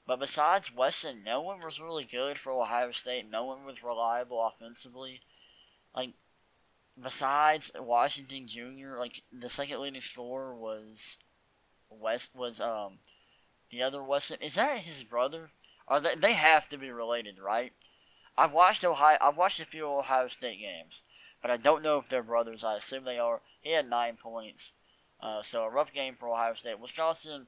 [0.05, 3.29] But besides Wesson, no one was really good for Ohio State.
[3.29, 5.21] No one was reliable offensively.
[5.95, 6.13] Like,
[7.01, 11.19] besides Washington Jr., like the second leading scorer was
[11.89, 12.99] West was um
[13.69, 14.37] the other Wesson.
[14.41, 15.51] Is that his brother?
[15.87, 16.15] Are they?
[16.15, 17.73] They have to be related, right?
[18.37, 19.17] I've watched Ohio.
[19.21, 21.03] I've watched a few Ohio State games,
[21.41, 22.63] but I don't know if they're brothers.
[22.63, 23.41] I assume they are.
[23.61, 24.73] He had nine points,
[25.21, 26.79] uh, so a rough game for Ohio State.
[26.79, 27.47] Wisconsin,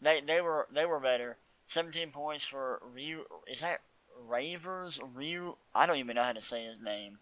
[0.00, 1.38] they they were they were better.
[1.66, 3.24] 17 points for Ryu.
[3.50, 3.80] Is that
[4.20, 5.00] Ravers?
[5.14, 5.56] Ryu?
[5.74, 7.18] I don't even know how to say his name.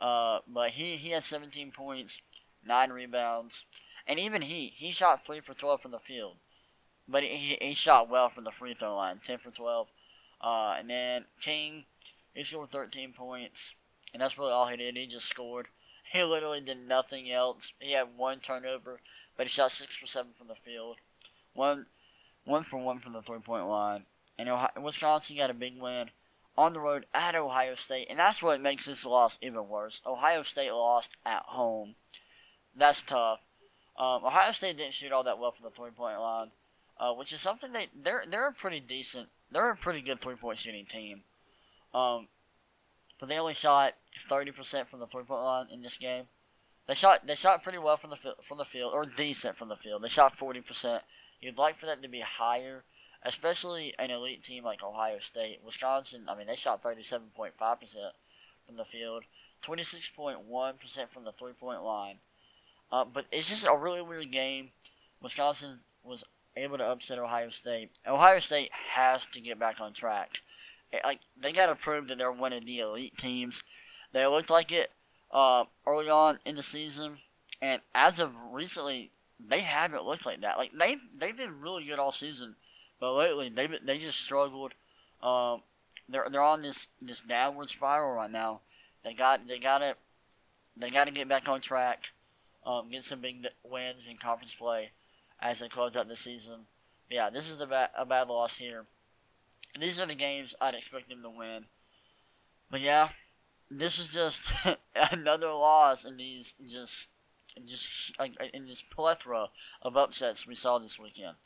[0.00, 2.22] Uh, but he, he had 17 points,
[2.66, 3.66] 9 rebounds.
[4.06, 6.36] And even he, he shot 3 for 12 from the field.
[7.08, 9.90] But he, he shot well from the free throw line, 10 for 12.
[10.40, 11.84] Uh, and then King,
[12.34, 13.74] he scored 13 points.
[14.12, 14.96] And that's really all he did.
[14.96, 15.68] He just scored.
[16.12, 17.72] He literally did nothing else.
[17.78, 19.00] He had one turnover,
[19.36, 20.96] but he shot 6 for 7 from the field.
[21.54, 21.86] One
[22.44, 24.04] one for one from the three point line.
[24.38, 26.10] And Ohio, Wisconsin got a big win
[26.56, 30.00] on the road at Ohio State, and that's what makes this loss even worse.
[30.06, 31.94] Ohio State lost at home.
[32.74, 33.46] That's tough.
[33.96, 36.48] Um, Ohio State didn't shoot all that well from the three point line,
[36.98, 40.36] uh, which is something they they're they're a pretty decent, they're a pretty good three
[40.36, 41.22] point shooting team.
[41.92, 42.28] Um,
[43.20, 46.24] but they only shot thirty percent from the three point line in this game.
[46.86, 49.76] They shot they shot pretty well from the from the field, or decent from the
[49.76, 50.02] field.
[50.02, 51.04] They shot forty percent.
[51.40, 52.84] You'd like for that to be higher,
[53.22, 55.60] especially an elite team like Ohio State.
[55.64, 57.54] Wisconsin, I mean, they shot 37.5%
[58.66, 59.24] from the field,
[59.64, 62.16] 26.1% from the three point line.
[62.92, 64.70] Uh, but it's just a really weird game.
[65.22, 66.24] Wisconsin was
[66.56, 67.90] able to upset Ohio State.
[68.06, 70.40] Ohio State has to get back on track.
[70.92, 73.62] It, like they got to prove that they're one of the elite teams.
[74.12, 74.88] They looked like it
[75.30, 77.14] uh, early on in the season,
[77.62, 80.58] and as of recently, they haven't looked like that.
[80.58, 82.56] Like they they've been really good all season,
[82.98, 84.72] but lately they they just struggled.
[85.22, 85.62] Um,
[86.08, 88.62] they're they're on this this downward spiral right now.
[89.04, 89.96] They got they got to
[90.76, 92.12] they got to get back on track.
[92.66, 94.90] Um, get some big wins in conference play
[95.40, 96.66] as they close out the season.
[97.08, 98.84] But yeah, this is a bad a bad loss here.
[99.78, 101.64] These are the games I'd expect them to win.
[102.70, 103.08] But yeah,
[103.70, 104.78] this is just
[105.12, 107.10] another loss in these just
[107.64, 108.16] just
[108.54, 109.48] in this plethora
[109.82, 111.36] of upsets we saw this weekend.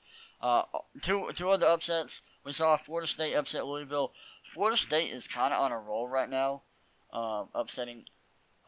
[0.41, 0.63] Uh,
[1.03, 2.23] two two other upsets.
[2.45, 4.13] We saw Florida State upset Louisville.
[4.43, 6.63] Florida State is kind of on a roll right now,
[7.13, 8.05] um, upsetting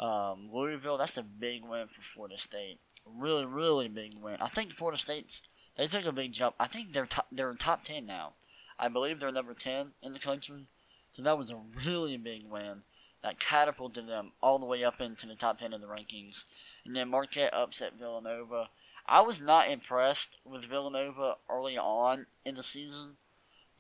[0.00, 0.96] um, Louisville.
[0.98, 2.78] That's a big win for Florida State.
[3.04, 4.38] Really, really big win.
[4.40, 5.42] I think Florida State's
[5.76, 6.56] they took a big jump.
[6.58, 8.34] I think they're top, they're in top ten now.
[8.78, 10.66] I believe they're number ten in the country.
[11.10, 12.82] So that was a really big win
[13.22, 16.44] that catapulted them all the way up into the top 10 of the rankings.
[16.84, 18.68] And then Marquette upset Villanova.
[19.06, 23.14] I was not impressed with Villanova early on in the season.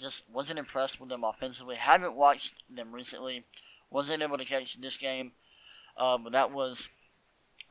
[0.00, 1.76] Just wasn't impressed with them offensively.
[1.76, 3.44] Haven't watched them recently.
[3.90, 5.32] Wasn't able to catch this game.
[5.96, 6.88] Uh, but that was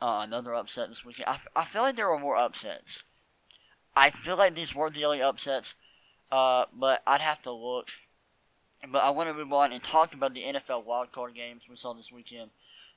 [0.02, 1.28] uh, another upset this weekend.
[1.28, 3.04] I, I feel like there were more upsets.
[3.96, 5.76] I feel like these were the only upsets.
[6.32, 7.90] Uh, but I'd have to look
[8.92, 11.94] but I want to move on and talk about the NFL wildcard games we saw
[11.94, 12.52] this weekend.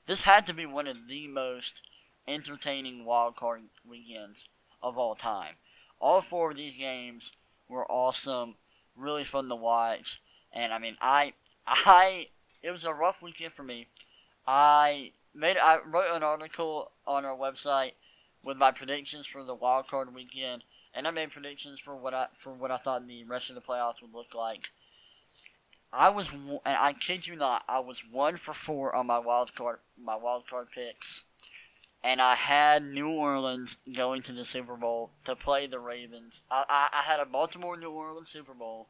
[0.05, 1.83] This had to be one of the most
[2.27, 4.47] entertaining wildcard weekends
[4.81, 5.55] of all time.
[5.99, 7.33] All four of these games
[7.67, 8.55] were awesome,
[8.95, 11.33] really fun to watch, and I mean, I,
[11.67, 12.27] I,
[12.63, 13.87] it was a rough weekend for me.
[14.47, 17.91] I made, I wrote an article on our website
[18.43, 20.63] with my predictions for the wildcard weekend,
[20.93, 23.61] and I made predictions for what I, for what I thought the rest of the
[23.61, 24.71] playoffs would look like.
[25.91, 29.55] I was, and I kid you not, I was one for four on my wild
[29.55, 31.25] card, my wild card picks,
[32.03, 36.43] and I had New Orleans going to the Super Bowl to play the Ravens.
[36.49, 38.89] I, I, I had a Baltimore New Orleans Super Bowl,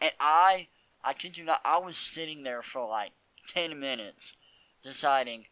[0.00, 0.68] and I
[1.04, 3.12] I kid you not, I was sitting there for like
[3.48, 4.36] ten minutes
[4.82, 5.46] deciding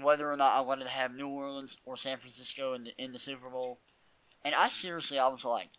[0.00, 3.12] whether or not I wanted to have New Orleans or San Francisco in the in
[3.12, 3.78] the Super Bowl.
[4.44, 5.70] And I seriously, I was like,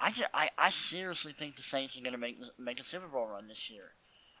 [0.00, 3.08] I, just, I, I seriously think the Saints are going to make make a Super
[3.08, 3.92] Bowl run this year.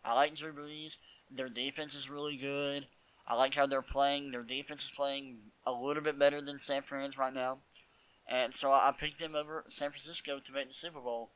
[0.04, 0.98] I like Drew Brees.
[1.30, 2.86] Their defense is really good.
[3.26, 4.30] I like how they're playing.
[4.30, 7.58] Their defense is playing a little bit better than San Fran's right now.
[8.26, 11.32] And so I picked them over San Francisco to make the Super Bowl.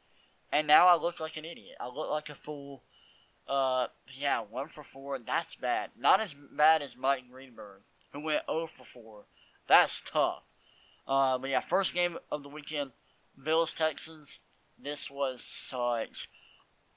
[0.51, 1.77] And now I look like an idiot.
[1.81, 2.85] I look like a fool.
[3.49, 5.19] Uh, yeah, 1 for 4.
[5.19, 5.91] That's bad.
[5.99, 9.25] Not as bad as Mike Greenberg, who went 0 for 4.
[9.67, 10.52] That's tough.
[11.07, 12.93] Uh, but yeah, first game of the weekend,
[13.43, 14.41] Bills Texans.
[14.79, 16.29] This was such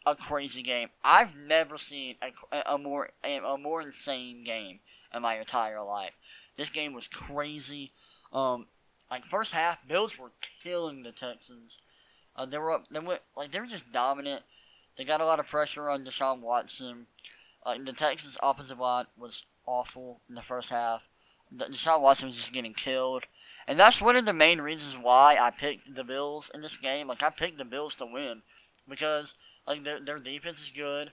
[0.06, 0.90] a crazy game.
[1.04, 4.80] I've never seen a, a more a, more insane game
[5.14, 6.18] in my entire life.
[6.56, 7.92] This game was crazy.
[8.32, 8.68] Um,
[9.10, 10.32] like first half, Bills were
[10.64, 11.80] killing the Texans.
[12.36, 12.88] Uh, they were up.
[12.88, 14.44] They went like they were just dominant.
[14.98, 17.08] They got a lot of pressure on Deshaun Watson.
[17.66, 21.10] Like the Texans' offensive line was awful in the first half.
[21.54, 23.24] Deshaun Watson was just getting killed,
[23.68, 27.08] and that's one of the main reasons why I picked the Bills in this game.
[27.08, 28.42] Like I picked the Bills to win
[28.88, 29.36] because
[29.68, 31.12] like their their defense is good.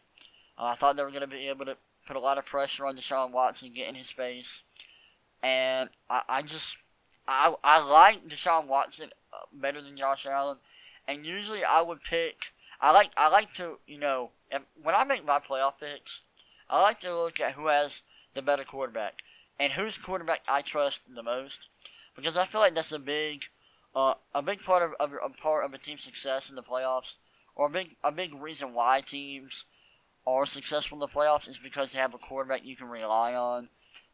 [0.58, 2.86] Uh, I thought they were going to be able to put a lot of pressure
[2.86, 4.62] on Deshaun Watson, get in his face,
[5.42, 6.76] and I, I just
[7.26, 10.58] I I like Deshaun Watson uh, better than Josh Allen,
[11.08, 15.04] and usually I would pick I like I like to you know if, when I
[15.04, 16.22] make my playoff picks,
[16.68, 18.02] I like to look at who has
[18.34, 19.22] the better quarterback
[19.58, 21.70] and whose quarterback I trust the most
[22.16, 23.44] because I feel like that's a big
[23.94, 27.18] uh, a big part of, of a part of a team's success in the playoffs
[27.54, 29.66] or a big a big reason why teams
[30.26, 33.68] are successful in the playoffs is because they have a quarterback you can rely on.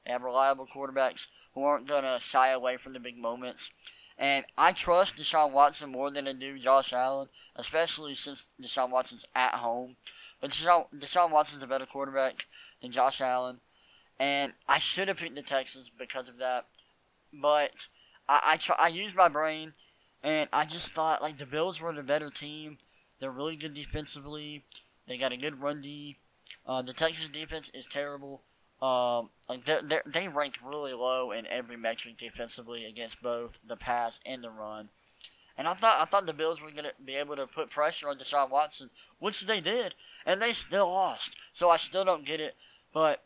[0.04, 3.70] They have reliable quarterbacks who aren't gonna shy away from the big moments.
[4.18, 9.26] And I trust Deshaun Watson more than I do Josh Allen, especially since Deshaun Watson's
[9.36, 9.94] at home.
[10.40, 12.46] But Deshaun, Deshaun Watson's a better quarterback
[12.80, 13.60] than Josh Allen.
[14.18, 16.66] And I should have picked the Texans because of that.
[17.32, 17.88] But
[18.28, 19.72] I, I, try, I used my brain,
[20.22, 22.78] and I just thought, like, the Bills were the better team.
[23.20, 24.64] They're really good defensively.
[25.06, 26.16] They got a good run D.
[26.66, 28.42] Uh, the Texas defense is terrible.
[28.80, 34.20] Um, like they they ranked really low in every metric defensively against both the pass
[34.24, 34.90] and the run.
[35.56, 38.18] And I thought I thought the Bills were gonna be able to put pressure on
[38.18, 41.36] Deshaun Watson, which they did, and they still lost.
[41.52, 42.54] So I still don't get it.
[42.92, 43.24] But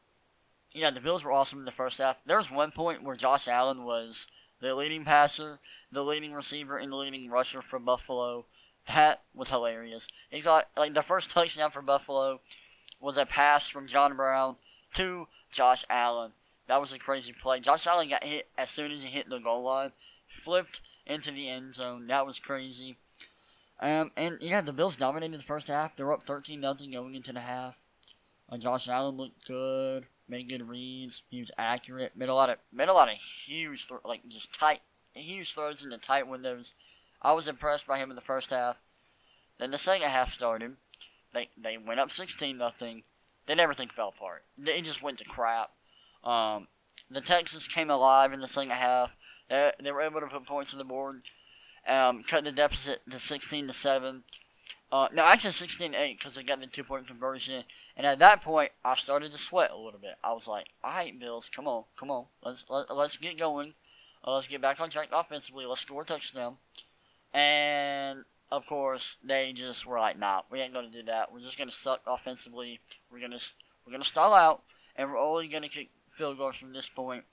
[0.73, 2.21] yeah, the Bills were awesome in the first half.
[2.25, 4.27] There was one point where Josh Allen was
[4.61, 8.47] the leading passer, the leading receiver, and the leading rusher for Buffalo.
[8.87, 10.09] That was hilarious.
[10.31, 12.41] He got like the first touchdown for Buffalo
[13.01, 14.57] was a pass from John Brown
[14.95, 16.33] to Josh Allen.
[16.69, 17.61] That was a crazy play.
[17.61, 19.93] Josh Allen got hit as soon as he hit the goal line,
[20.27, 22.07] flipped into the end zone.
[22.07, 22.97] That was crazy.
[23.81, 25.97] Um, and yeah, the Bills dominated the first half.
[25.97, 27.87] They were up thirteen nothing going into the half.
[28.49, 31.23] Uh, Josh Allen looked good, made good reads.
[31.31, 34.81] He was accurate, made a lot of made a lot of huge like just tight
[35.15, 36.75] huge throws in the tight windows.
[37.21, 38.83] I was impressed by him in the first half.
[39.59, 40.77] Then the second half started.
[41.33, 43.05] They they went up sixteen nothing.
[43.47, 44.45] Then everything fell apart.
[44.59, 45.71] It just went to crap.
[46.25, 46.69] Um,
[47.11, 49.17] the Texans came alive in the second half.
[49.49, 51.23] They, they were able to put points on the board,
[51.87, 54.25] um, cut the deficit to sixteen to seven.
[54.93, 57.65] Uh, no, actually 16-8 because I got the two-point conversion.
[57.97, 60.17] And at that point, I started to sweat a little bit.
[60.23, 62.27] I was like, all right, Bills, come on, come on.
[62.45, 63.73] Let's, let, let's get going.
[64.23, 65.65] Uh, let's get back on track offensively.
[65.65, 66.59] Let's score a touchdown.
[67.33, 71.33] And of course, they just were like, "Nah, we ain't gonna do that.
[71.33, 72.81] We're just gonna suck offensively.
[73.11, 73.39] We're gonna
[73.87, 74.63] we're gonna stall out,
[74.95, 77.25] and we're only gonna kick field goals from this point."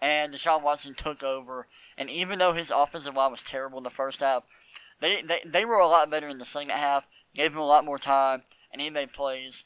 [0.00, 3.90] And Deshaun Watson took over, and even though his offensive line was terrible in the
[3.90, 4.42] first half,
[5.00, 7.06] they they, they were a lot better in the second half.
[7.34, 9.64] Gave him a lot more time, and he made plays.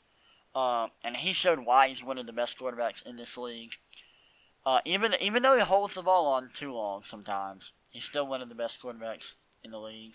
[0.54, 3.72] Um, and he showed why he's one of the best quarterbacks in this league.
[4.66, 8.42] Uh, even even though he holds the ball on too long sometimes, he's still one
[8.42, 10.14] of the best quarterbacks in the league.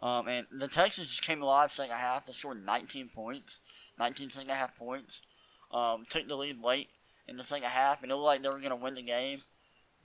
[0.00, 2.26] Um, and the Texans just came alive second half.
[2.26, 3.60] They scored 19 points,
[3.98, 5.22] 19 second half points.
[5.70, 6.88] Um, took the lead late
[7.26, 9.40] in the second half, and it looked like they were going to win the game.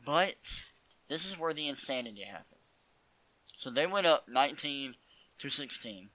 [0.06, 0.62] But
[1.08, 2.53] this is where the insanity happened.
[3.64, 4.96] So they went up 19
[5.40, 6.10] to 16.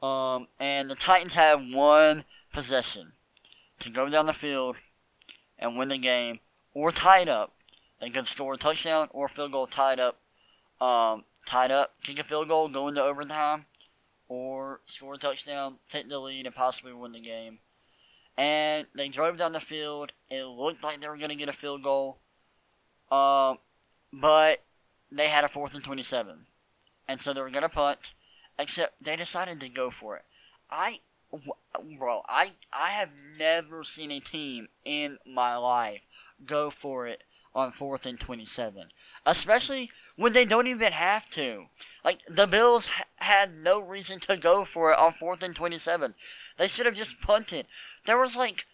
[0.00, 3.12] Um, and the Titans had one possession
[3.80, 4.76] to go down the field
[5.58, 6.40] and win the game,
[6.72, 7.52] or tied up.
[8.00, 10.16] They could score a touchdown or field goal tied up
[10.80, 13.66] um, tied up, kick a field goal, go into overtime,
[14.26, 17.58] or score a touchdown, take the lead, and possibly win the game.
[18.38, 20.12] And they drove down the field.
[20.30, 22.20] It looked like they were going to get a field goal.
[23.12, 23.58] Um,
[24.10, 24.64] but
[25.10, 26.46] they had a fourth and 27.
[27.08, 28.14] And so they were going to punt,
[28.58, 30.22] except they decided to go for it.
[30.70, 30.98] I,
[31.98, 36.06] bro, I, I have never seen a team in my life
[36.44, 38.88] go for it on fourth and 27.
[39.26, 41.66] Especially when they don't even have to.
[42.04, 46.14] Like, the Bills ha- had no reason to go for it on fourth and 27.
[46.56, 47.66] They should have just punted.
[48.06, 48.66] There was like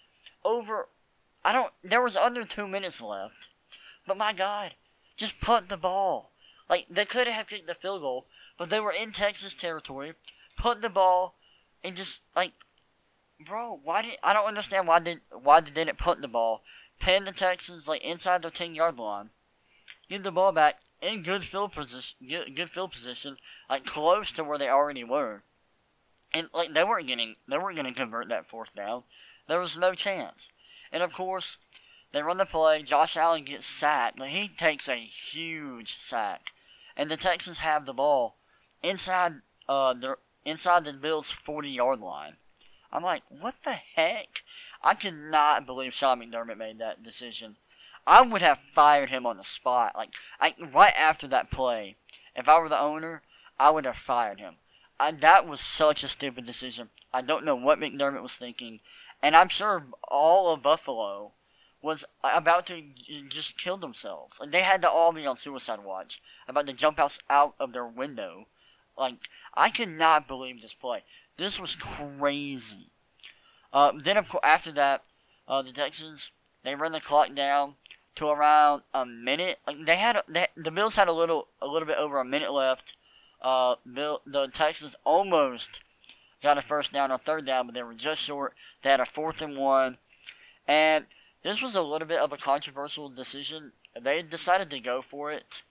[0.45, 0.89] over,
[1.45, 3.49] I don't, there was under two minutes left.
[4.07, 4.75] But my God,
[5.17, 6.33] just punt the ball.
[6.69, 8.27] Like, they could have kicked the field goal,
[8.59, 10.13] but they were in Texas territory,
[10.57, 11.37] punt the ball,
[11.85, 12.53] and just, like,
[13.47, 16.63] bro, why did, I don't understand why did, why they didn't punt the ball,
[16.99, 19.31] pin the Texans, like, inside their 10 yard line,
[20.09, 23.37] get the ball back in good field position, good, good field position,
[23.71, 25.43] like, close to where they already were.
[26.35, 29.05] And, like, they weren't getting, they weren't going to convert that fourth down.
[29.47, 30.51] There was no chance.
[30.91, 31.59] And, of course,
[32.13, 32.83] they run the play.
[32.83, 34.23] Josh Allen gets sacked.
[34.23, 36.47] He takes a huge sack.
[36.97, 38.37] And the Texans have the ball
[38.83, 39.33] inside
[39.69, 42.37] uh their inside the Bills' 40 yard line.
[42.93, 44.43] I'm like, what the heck?
[44.83, 47.57] I could not believe Sean McDermott made that decision.
[48.07, 49.93] I would have fired him on the spot.
[49.97, 51.97] Like, I, right after that play,
[52.37, 53.23] if I were the owner,
[53.59, 54.55] I would have fired him.
[54.99, 56.91] And that was such a stupid decision.
[57.13, 58.81] I don't know what McDermott was thinking.
[59.23, 61.33] And I'm sure all of Buffalo
[61.87, 62.83] was about to
[63.29, 64.41] just kill themselves.
[64.41, 67.73] Like they had to all be on suicide watch, about to jump out out of
[67.73, 68.49] their window.
[68.99, 69.15] Like
[69.55, 71.05] I could not believe this play.
[71.39, 72.91] This was crazy.
[73.73, 75.05] Uh, then of course after that,
[75.47, 76.33] uh, the Texans
[76.65, 77.75] they run the clock down
[78.17, 79.59] to around a minute.
[79.65, 82.53] Like they had they, the Bills had a little a little bit over a minute
[82.53, 82.97] left.
[83.41, 85.85] Uh, Bill, the Texans almost
[86.43, 88.55] got a first down on third down, but they were just short.
[88.83, 89.99] They had a fourth and one,
[90.67, 91.07] and
[91.47, 93.71] this was a little bit of a controversial decision.
[93.99, 95.63] They decided to go for it.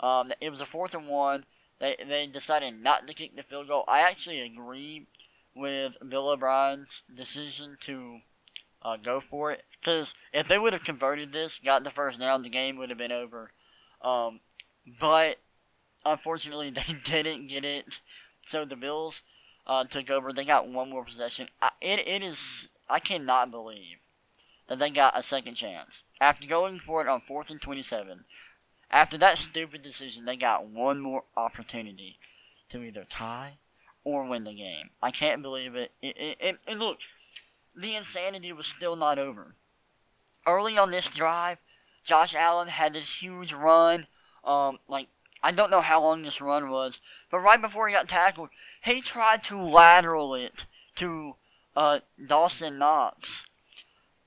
[0.00, 1.44] Um, it was a fourth and one.
[1.78, 3.84] They they decided not to kick the field goal.
[3.86, 5.06] I actually agree
[5.54, 8.22] with Bill O'Brien's decision to
[8.82, 12.42] uh, go for it because if they would have converted this, got the first down,
[12.42, 13.52] the game would have been over.
[14.02, 14.40] Um,
[15.00, 15.36] but
[16.04, 16.70] unfortunately,
[17.10, 18.00] they didn't get it.
[18.40, 19.22] So the Bills
[19.64, 20.32] uh, took over.
[20.32, 21.46] They got one more possession.
[21.62, 24.00] I, it it is I cannot believe
[24.70, 26.04] that they got a second chance.
[26.20, 28.24] After going for it on 4th and 27,
[28.92, 32.16] after that stupid decision, they got one more opportunity
[32.70, 33.58] to either tie
[34.04, 34.90] or win the game.
[35.02, 35.90] I can't believe it.
[36.68, 37.00] and look,
[37.74, 39.56] the insanity was still not over.
[40.46, 41.62] Early on this drive,
[42.04, 44.04] Josh Allen had this huge run.
[44.44, 45.08] Um, like,
[45.42, 48.50] I don't know how long this run was, but right before he got tackled,
[48.84, 51.32] he tried to lateral it to
[51.76, 53.46] uh, Dawson Knox.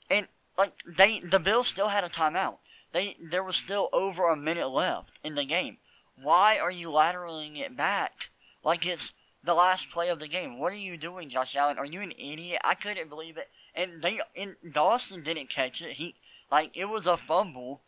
[0.09, 2.57] And like they the Bills still had a timeout.
[2.91, 5.77] They there was still over a minute left in the game.
[6.21, 8.29] Why are you lateraling it back
[8.63, 9.13] like it's
[9.43, 10.59] the last play of the game?
[10.59, 11.77] What are you doing, Josh Allen?
[11.77, 12.61] Are you an idiot?
[12.63, 13.49] I couldn't believe it.
[13.75, 15.93] And they and Dawson didn't catch it.
[15.93, 16.15] He
[16.51, 17.81] like it was a fumble.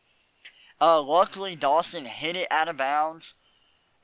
[0.81, 3.33] Uh, luckily Dawson hit it out of bounds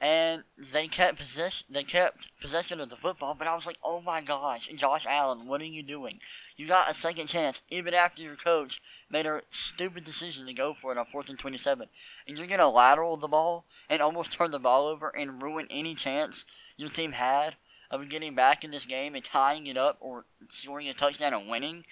[0.01, 1.67] and they kept possession.
[1.69, 3.35] They kept possession of the football.
[3.37, 6.19] But I was like, oh my gosh, Josh Allen, what are you doing?
[6.57, 10.73] You got a second chance, even after your coach made a stupid decision to go
[10.73, 11.87] for it on fourth and twenty-seven,
[12.27, 15.93] and you're gonna lateral the ball and almost turn the ball over and ruin any
[15.93, 16.45] chance
[16.77, 17.55] your team had
[17.91, 21.47] of getting back in this game and tying it up or scoring a touchdown and
[21.47, 21.83] winning.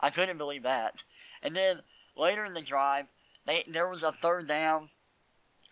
[0.00, 1.04] I couldn't believe that.
[1.42, 1.80] And then
[2.16, 3.06] later in the drive,
[3.44, 4.88] they there was a third down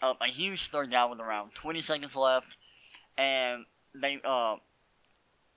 [0.03, 2.57] um, a huge third down with around 20 seconds left,
[3.17, 4.57] and they, uh,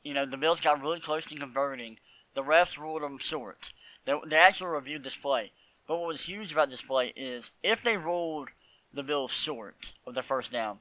[0.04, 1.98] you know, the Bills got really close to converting.
[2.34, 3.72] The refs ruled them short.
[4.06, 5.52] They, they actually reviewed this play.
[5.88, 8.50] But what was huge about this play is if they ruled
[8.94, 10.80] the Bills short of the first down,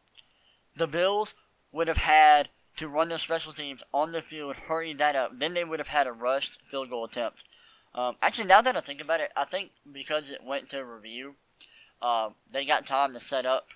[0.77, 1.35] the Bills
[1.73, 5.38] would have had to run their special teams on the field, hurry that up.
[5.38, 7.45] Then they would have had a rushed field goal attempt.
[7.95, 11.34] Um, actually, now that I think about it, I think because it went to review,
[12.03, 13.68] uh, they got time to set up,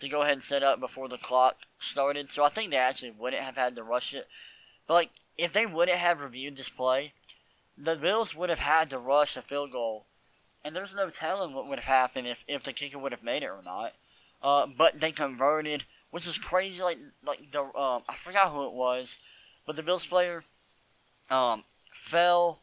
[0.00, 2.30] to go ahead and set up before the clock started.
[2.30, 4.26] So I think they actually wouldn't have had to rush it.
[4.86, 7.12] But like, if they wouldn't have reviewed this play,
[7.76, 10.06] the Bills would have had to rush a field goal.
[10.64, 13.42] And there's no telling what would have happened if, if the kicker would have made
[13.42, 13.94] it or not.
[14.42, 16.82] Uh, but they converted, which is crazy.
[16.82, 19.18] Like, like the um, I forgot who it was,
[19.66, 20.42] but the Bills player
[21.30, 22.62] um, fell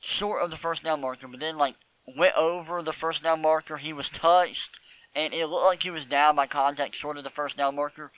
[0.00, 1.74] short of the first down marker, but then like
[2.06, 3.76] went over the first down marker.
[3.76, 4.78] He was touched,
[5.14, 8.12] and it looked like he was down by contact short of the first down marker.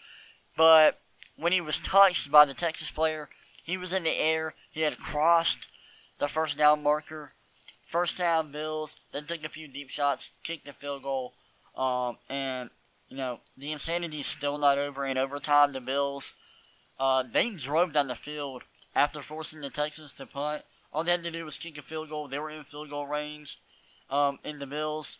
[0.57, 1.01] But
[1.37, 3.29] when he was touched by the Texas player,
[3.63, 4.55] he was in the air.
[4.71, 5.69] He had crossed
[6.19, 7.33] the first down marker.
[7.83, 11.35] First down Bills, then took a few deep shots, kicked the field goal.
[11.77, 12.71] Um, and
[13.09, 15.05] you know the insanity is still not over.
[15.05, 16.35] In overtime, the Bills,
[16.99, 18.65] uh, they drove down the field
[18.95, 20.63] after forcing the Texans to punt.
[20.93, 22.29] All they had to do was kick a field goal.
[22.29, 23.59] They were in field goal range.
[24.13, 25.19] Um, in the Bills,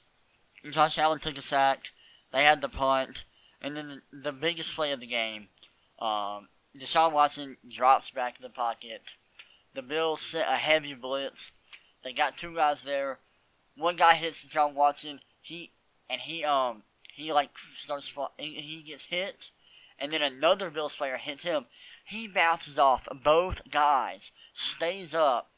[0.71, 1.93] Josh Allen took a sack.
[2.31, 3.25] They had the punt,
[3.61, 5.49] and then the, the biggest play of the game,
[5.99, 9.15] um, Deshaun Watson drops back in the pocket.
[9.75, 11.53] The Bills set a heavy blitz.
[12.05, 13.21] They got two guys there.
[13.77, 15.21] One guy hits Deshaun Watson.
[15.41, 15.73] He
[16.11, 19.51] and he um he like starts he gets hit,
[19.99, 21.67] and then another Bills player hits him.
[22.05, 25.51] He bounces off both guys, stays up,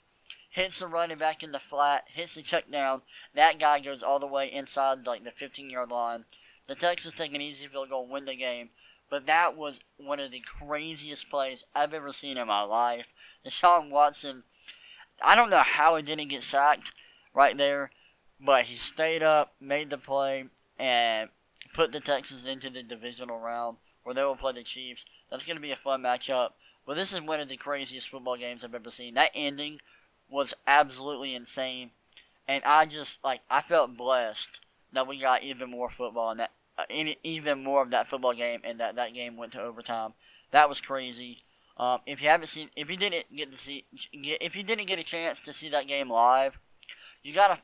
[0.54, 3.02] hits the running back in the flat, hits the check down.
[3.34, 6.26] That guy goes all the way inside like the 15 yard line.
[6.68, 8.70] The Texans take an easy field goal, win the game.
[9.10, 13.12] But that was one of the craziest plays I've ever seen in my life.
[13.44, 14.44] Deshaun Watson,
[15.24, 16.92] I don't know how he didn't get sacked
[17.34, 17.90] right there,
[18.40, 20.44] but he stayed up, made the play,
[20.78, 21.30] and
[21.74, 25.04] put the Texans into the divisional round where they will play the Chiefs.
[25.30, 26.50] That's going to be a fun matchup.
[26.86, 29.14] But this is one of the craziest football games I've ever seen.
[29.14, 29.78] That ending
[30.34, 31.90] was absolutely insane,
[32.48, 34.60] and I just like I felt blessed
[34.92, 36.84] that we got even more football and that uh,
[37.22, 40.14] even more of that football game, and that that game went to overtime.
[40.50, 41.38] That was crazy.
[41.76, 43.84] Um, if you haven't seen, if you didn't get to see,
[44.22, 46.58] get, if you didn't get a chance to see that game live,
[47.22, 47.62] you gotta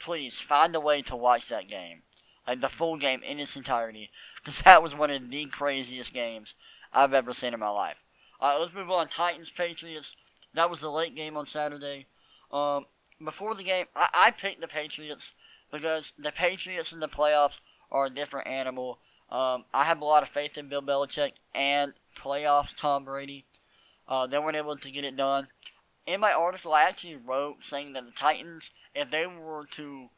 [0.00, 2.02] please find a way to watch that game,
[2.46, 6.54] like the full game in its entirety, because that was one of the craziest games
[6.94, 8.02] I've ever seen in my life.
[8.40, 9.06] All right, let's move on.
[9.06, 10.16] Titans Patriots.
[10.54, 12.06] That was the late game on Saturday.
[12.52, 12.86] Um,
[13.24, 15.32] before the game, I, I picked the Patriots
[15.70, 18.98] because the Patriots in the playoffs are a different animal.
[19.30, 23.44] Um, I have a lot of faith in Bill Belichick and playoffs Tom Brady.
[24.08, 25.48] Uh, they weren't able to get it done.
[26.06, 30.08] In my article, I actually wrote saying that the Titans, if they were to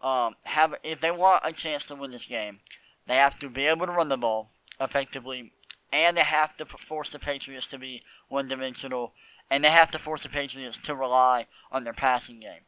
[0.00, 2.58] um, have, if they want a chance to win this game,
[3.06, 4.48] they have to be able to run the ball
[4.80, 5.52] effectively,
[5.92, 9.12] and they have to force the Patriots to be one-dimensional
[9.50, 12.62] and they have to force the Patriots to rely on their passing game.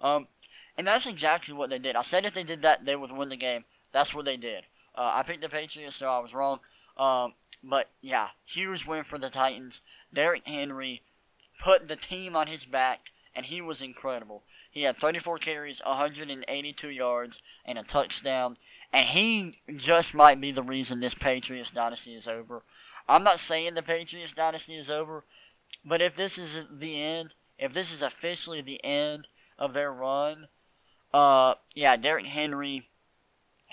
[0.00, 0.28] Um,
[0.76, 1.96] and that's exactly what they did.
[1.96, 3.64] I said if they did that, they would win the game.
[3.92, 4.64] That's what they did.
[4.94, 6.60] Uh, I picked the Patriots, so I was wrong.
[6.96, 9.80] Um, but yeah, huge win for the Titans.
[10.12, 11.02] Derrick Henry
[11.62, 14.44] put the team on his back, and he was incredible.
[14.70, 18.56] He had 34 carries, 182 yards, and a touchdown.
[18.92, 22.62] And he just might be the reason this Patriots dynasty is over.
[23.08, 25.24] I'm not saying the Patriots dynasty is over,
[25.84, 29.28] but if this is the end, if this is officially the end
[29.58, 30.46] of their run,
[31.12, 32.84] uh, yeah, Derrick Henry,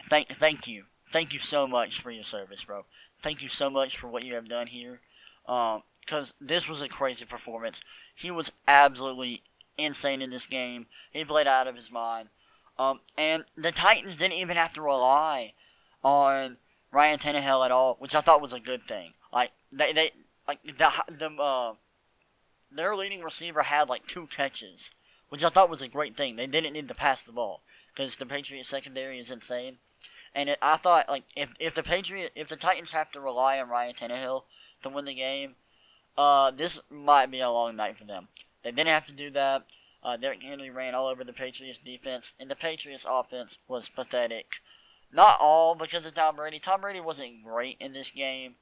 [0.04, 0.86] thank, thank you.
[1.08, 2.86] Thank you so much for your service, bro.
[3.18, 5.02] Thank you so much for what you have done here.
[5.48, 7.82] Um, because this was a crazy performance.
[8.14, 9.44] He was absolutely
[9.78, 10.88] insane in this game.
[11.12, 12.30] He played out of his mind.
[12.78, 15.54] Um, and the Titans didn't even have to rely
[16.04, 16.58] on
[16.92, 19.14] Ryan Tannehill at all, which I thought was a good thing.
[19.32, 20.10] Like they, they
[20.48, 21.74] like the the uh,
[22.72, 24.92] their leading receiver had like two catches,
[25.30, 26.36] which I thought was a great thing.
[26.36, 27.64] They didn't need to pass the ball
[27.94, 29.78] because the Patriots secondary is insane.
[30.34, 33.60] And it, I thought like if if the Patriot if the Titans have to rely
[33.60, 34.44] on Ryan Tannehill
[34.84, 35.56] to win the game,
[36.18, 38.30] uh, this might be a long night for them.
[38.64, 39.66] They didn't have to do that.
[40.04, 44.56] Uh, Derrick Henry ran all over the Patriots defense, and the Patriots offense was pathetic.
[45.12, 46.60] Not all because of Tom Brady.
[46.60, 48.56] Tom Brady wasn't great in this game,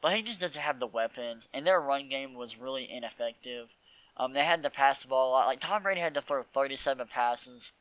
[0.00, 3.74] but he just doesn't have the weapons, and their run game was really ineffective.
[4.16, 5.46] Um, they had to pass the ball a lot.
[5.46, 7.72] Like Tom Brady had to throw 37 passes.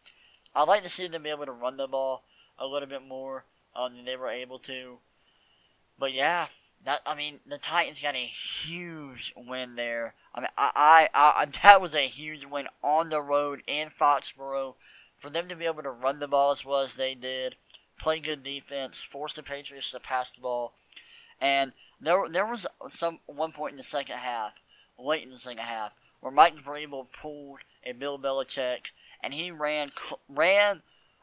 [0.56, 2.24] I'd like to see them be able to run the ball
[2.60, 3.46] a little bit more
[3.76, 5.00] um, than they were able to.
[6.00, 6.48] But yeah,
[6.86, 10.14] that I mean the Titans got a huge win there.
[10.34, 14.76] I mean I, I, I that was a huge win on the road in Foxborough
[15.16, 17.56] for them to be able to run the ball as well as they did,
[18.00, 20.76] play good defense, force the Patriots to pass the ball.
[21.40, 24.62] And there, there was some one point in the second half,
[24.98, 29.90] late in the second half, where Mike Vrabel pulled a Bill Belichick, and he ran
[30.28, 30.82] ran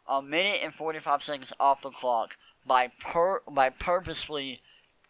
[0.08, 2.36] a minute and forty five seconds off the clock
[2.66, 4.60] by per by purposely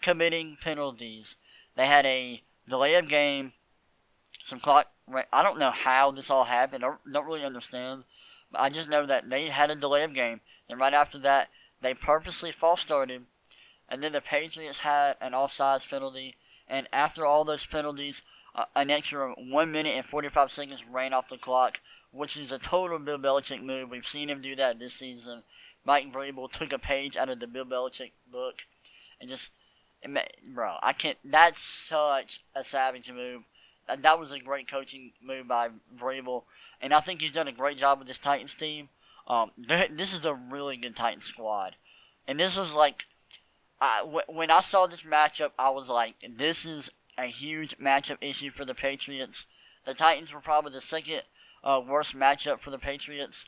[0.01, 1.37] committing penalties.
[1.77, 3.53] They had a delay of game,
[4.41, 4.91] some clock.
[5.33, 6.83] I don't know how this all happened.
[6.83, 8.05] I don't, don't really understand.
[8.51, 11.51] But I just know that they had a delay of game, and right after that,
[11.83, 13.27] they purposely false started
[13.89, 16.35] and then the Patriots had an offsides penalty,
[16.69, 18.23] and after all those penalties,
[18.55, 21.81] uh, an extra 1 minute and 45 seconds ran off the clock,
[22.11, 23.91] which is a total Bill Belichick move.
[23.91, 25.43] We've seen him do that this season.
[25.85, 28.67] Mike Vrabel took a page out of the Bill Belichick book
[29.21, 29.53] and just,
[30.53, 33.49] bro, I can't, that's such a savage move.
[33.87, 36.45] That was a great coaching move by Vrabel,
[36.81, 38.89] and I think he's done a great job with this Titans team.
[39.27, 41.77] Um, th- this is a really good Titans squad,
[42.27, 43.05] and this was like,
[43.85, 48.17] I, w- when I saw this matchup, I was like, this is a huge matchup
[48.23, 49.47] issue for the Patriots.
[49.85, 51.23] The Titans were probably the second
[51.63, 53.45] uh, worst matchup for the Patriots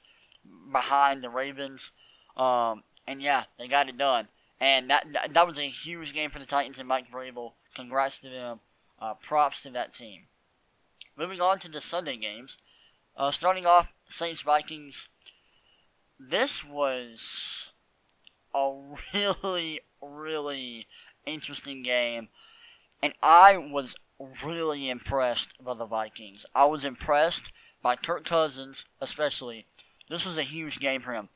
[0.71, 1.91] behind the Ravens.
[2.37, 4.29] Um, and yeah, they got it done.
[4.61, 7.53] And that, that, was a huge game for the Titans and Mike Vrabel.
[7.75, 8.61] Congrats to them.
[8.99, 10.23] Uh, props to that team.
[11.17, 12.59] Moving on to the Sunday games.
[13.17, 15.09] Uh, starting off, Saints Vikings.
[16.19, 17.66] This was
[18.55, 18.75] a
[19.15, 20.87] really, really
[21.25, 22.29] interesting game.
[23.03, 23.97] And I was
[24.45, 26.47] really impressed by the Vikings.
[26.55, 29.67] I was impressed by Kirk Cousins, especially.
[30.09, 31.29] This was a huge game for him.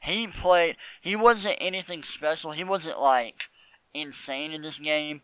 [0.00, 2.52] He played, he wasn't anything special.
[2.52, 3.48] He wasn't like
[3.94, 5.22] insane in this game,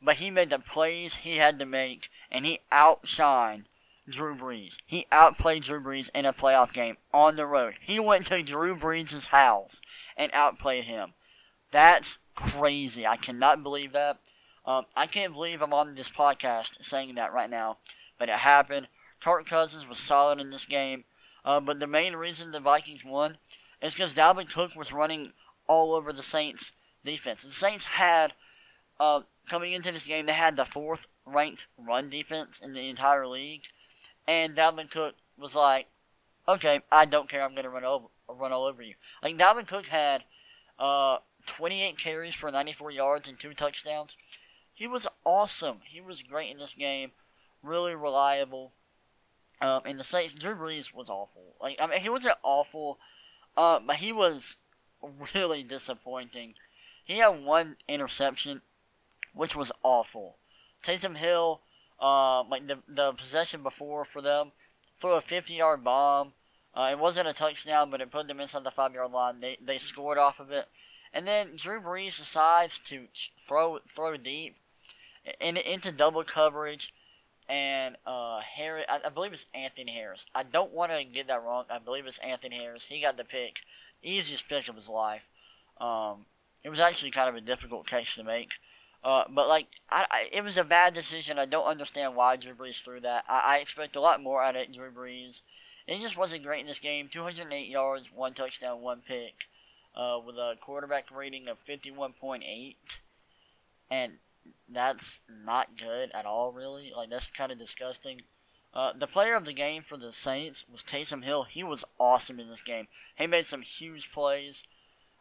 [0.00, 3.66] but he made the plays he had to make, and he outshined
[4.08, 4.76] Drew Brees.
[4.86, 7.74] He outplayed Drew Brees in a playoff game on the road.
[7.80, 9.80] He went to Drew Brees' house
[10.16, 11.14] and outplayed him.
[11.72, 13.06] That's crazy.
[13.06, 14.18] I cannot believe that.
[14.66, 17.78] Um, I can't believe I'm on this podcast saying that right now,
[18.18, 18.88] but it happened.
[19.22, 21.04] Kirk Cousins was solid in this game,
[21.44, 23.38] uh, but the main reason the Vikings won
[23.82, 25.32] is because Dalvin Cook was running
[25.66, 26.72] all over the Saints
[27.04, 27.42] defense.
[27.42, 28.32] The Saints had,
[28.98, 33.26] uh, coming into this game, they had the fourth ranked run defense in the entire
[33.26, 33.62] league,
[34.26, 35.88] and Dalvin Cook was like,
[36.48, 38.94] okay, I don't care, I'm going to run over, run all over you.
[39.22, 40.24] Like, Dalvin Cook had,
[40.78, 44.16] uh, 28 carries for 94 yards and two touchdowns.
[44.72, 45.78] He was awesome.
[45.84, 47.12] He was great in this game.
[47.62, 48.72] Really reliable.
[49.60, 51.54] Um, and the Saints, Drew Brees was awful.
[51.60, 52.98] Like, I mean, he wasn't awful,
[53.56, 54.58] uh, but he was
[55.34, 56.54] really disappointing.
[57.04, 58.62] He had one interception,
[59.32, 60.38] which was awful.
[60.82, 61.62] Taysom Hill,
[62.00, 64.52] uh, like the, the possession before for them,
[64.94, 66.32] threw a 50 yard bomb.
[66.74, 69.38] Uh, it wasn't a touchdown, but it put them inside the five yard line.
[69.38, 70.66] They, they scored off of it.
[71.12, 73.06] And then Drew Brees decides to
[73.38, 74.56] throw throw deep
[75.40, 76.92] in, into double coverage.
[77.48, 80.26] And uh, Harris, I, I believe it's Anthony Harris.
[80.34, 81.66] I don't want to get that wrong.
[81.70, 82.86] I believe it's Anthony Harris.
[82.86, 83.60] He got the pick,
[84.02, 85.28] easiest pick of his life.
[85.78, 86.26] Um,
[86.64, 88.54] it was actually kind of a difficult catch to make.
[89.04, 91.38] Uh, but like, I, I, it was a bad decision.
[91.38, 93.24] I don't understand why Drew Brees threw that.
[93.28, 95.42] I, I expect a lot more out of Drew Brees.
[95.86, 97.08] He just wasn't great in this game.
[97.08, 99.48] 208 yards, one touchdown, one pick,
[99.94, 103.00] uh, with a quarterback rating of 51.8,
[103.90, 104.14] and
[104.66, 106.52] that's not good at all.
[106.52, 108.22] Really, like that's kind of disgusting.
[108.72, 111.44] Uh, the player of the game for the Saints was Taysom Hill.
[111.44, 112.88] He was awesome in this game.
[113.16, 114.66] He made some huge plays.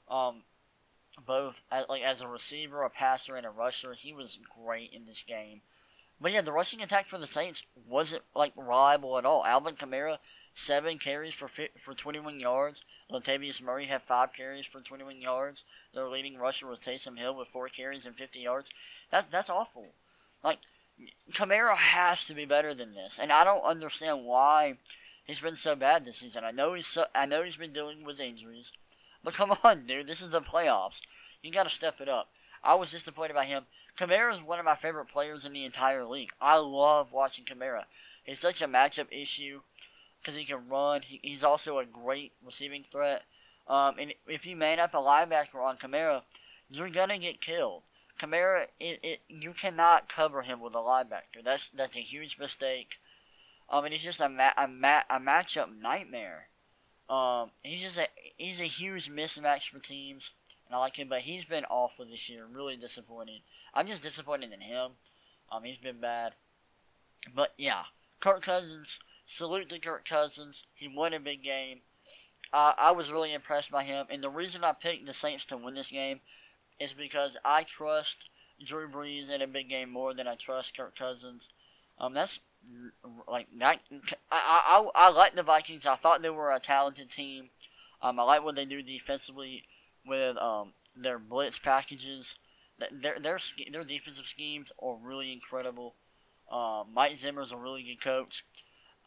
[0.09, 0.43] Um,
[1.25, 3.93] both as, like as a receiver, a passer, and a rusher.
[3.93, 5.61] He was great in this game.
[6.19, 9.43] But yeah, the rushing attack for the Saints wasn't like reliable at all.
[9.45, 10.19] Alvin Kamara,
[10.53, 12.83] seven carries for for 21 yards.
[13.11, 15.65] Latavius Murray had five carries for 21 yards.
[15.93, 18.69] Their leading rusher was Taysom Hill with four carries and 50 yards.
[19.09, 19.95] That's that's awful.
[20.43, 20.59] Like
[21.31, 24.77] Kamara has to be better than this, and I don't understand why
[25.25, 26.43] he's been so bad this season.
[26.43, 28.71] I know he's so, I know he's been dealing with injuries.
[29.23, 31.01] But come on, dude, this is the playoffs.
[31.41, 32.29] You gotta step it up.
[32.63, 33.63] I was disappointed by him.
[33.97, 36.31] Kamara is one of my favorite players in the entire league.
[36.39, 37.83] I love watching Kamara.
[38.23, 39.61] He's such a matchup issue
[40.19, 41.01] because he can run.
[41.01, 43.23] He, he's also a great receiving threat.
[43.67, 46.23] Um, and if you man up a linebacker on Kamara,
[46.69, 47.83] you're gonna get killed.
[48.19, 51.43] Kamara, it, it, you cannot cover him with a linebacker.
[51.43, 52.97] That's that's a huge mistake.
[53.69, 56.47] Um, and he's just a ma- a, ma- a matchup nightmare.
[57.09, 60.31] Um, he's just a he's a huge mismatch for teams,
[60.65, 62.45] and I like him, but he's been awful this year.
[62.51, 63.41] Really disappointed.
[63.73, 64.91] I'm just disappointed in him.
[65.51, 66.33] Um, he's been bad.
[67.33, 67.83] But yeah,
[68.19, 68.99] Kirk Cousins.
[69.25, 70.65] Salute to Kirk Cousins.
[70.73, 71.79] He won a big game.
[72.51, 75.57] Uh, I was really impressed by him, and the reason I picked the Saints to
[75.57, 76.19] win this game
[76.79, 78.29] is because I trust
[78.63, 81.49] Drew Brees in a big game more than I trust Kirk Cousins.
[81.97, 82.39] Um, that's
[83.27, 83.79] like that.
[84.31, 85.85] I, I I like the Vikings.
[85.85, 87.49] I thought they were a talented team.
[88.01, 89.63] Um, I like what they do defensively
[90.05, 92.39] with um their blitz packages.
[92.79, 93.39] Their their
[93.71, 95.95] their defensive schemes are really incredible.
[96.51, 98.45] Uh, Mike Zimmer's a really good coach.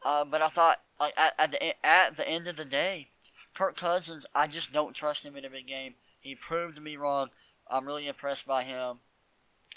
[0.05, 3.09] Uh, but I thought like at, at the at the end of the day,
[3.55, 5.95] Kirk Cousins, I just don't trust him in a big game.
[6.21, 7.31] He proved me wrong.
[7.69, 8.99] I'm really impressed by him.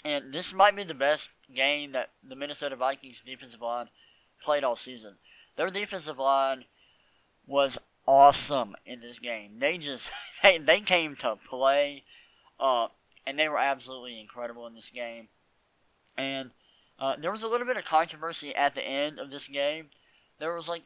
[0.04, 3.88] And this might be the best game that the Minnesota Vikings defensive line
[4.42, 5.18] played all season.
[5.56, 6.64] Their defensive line
[7.46, 9.58] was awesome in this game.
[9.58, 10.10] They just
[10.42, 12.04] they, they came to play,
[12.58, 12.88] uh,
[13.26, 15.28] and they were absolutely incredible in this game.
[16.16, 16.50] And
[16.98, 19.90] uh, there was a little bit of controversy at the end of this game.
[20.38, 20.82] There was like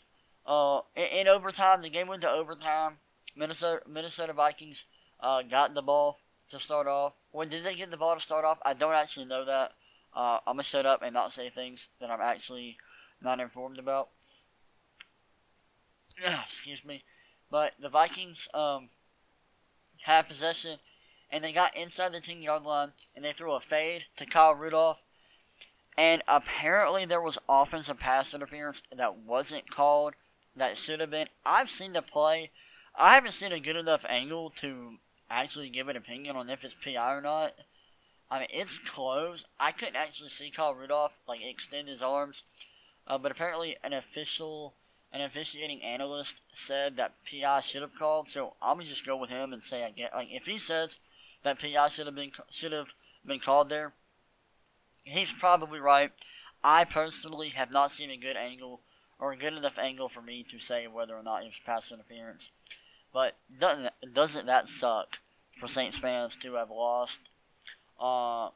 [0.47, 2.99] uh, in, in overtime, the game went to overtime,
[3.37, 4.85] Minnesota Minnesota Vikings
[5.21, 6.19] uh, got the ball
[6.51, 7.21] to start off.
[7.31, 8.61] When did they get the ball to start off?
[8.65, 9.73] I don't actually know that.
[10.15, 12.77] Uh, I'm gonna shut up and not say things that I'm actually
[13.21, 14.11] not informed about.
[16.19, 17.03] Excuse me,
[17.51, 18.87] but the Vikings um,
[20.03, 20.79] had possession
[21.31, 24.55] and they got inside the 10 yard line and they threw a fade to Kyle
[24.55, 25.03] Rudolph.
[25.97, 30.15] And apparently there was offensive pass interference that wasn't called
[30.57, 31.27] that should have been.
[31.45, 32.51] I've seen the play.
[32.97, 34.99] I haven't seen a good enough angle to
[35.43, 37.53] actually give an opinion on if it's PI or not.
[38.31, 39.45] I mean, it's close.
[39.61, 42.43] I couldn't actually see Kyle Rudolph like extend his arms,
[43.07, 44.75] uh, but apparently an official,
[45.13, 48.29] an officiating analyst said that PI should have called.
[48.29, 50.99] So I'm gonna just go with him and say I get like if he says
[51.43, 53.93] that PI should have been should have been called there,
[55.05, 56.11] he's probably right.
[56.63, 58.81] I personally have not seen a good angle
[59.19, 61.93] or a good enough angle for me to say whether or not it was pass
[61.93, 62.51] interference.
[63.13, 65.21] But doesn't doesn't that suck
[65.57, 67.31] for Saints fans to have lost
[68.01, 68.49] uh,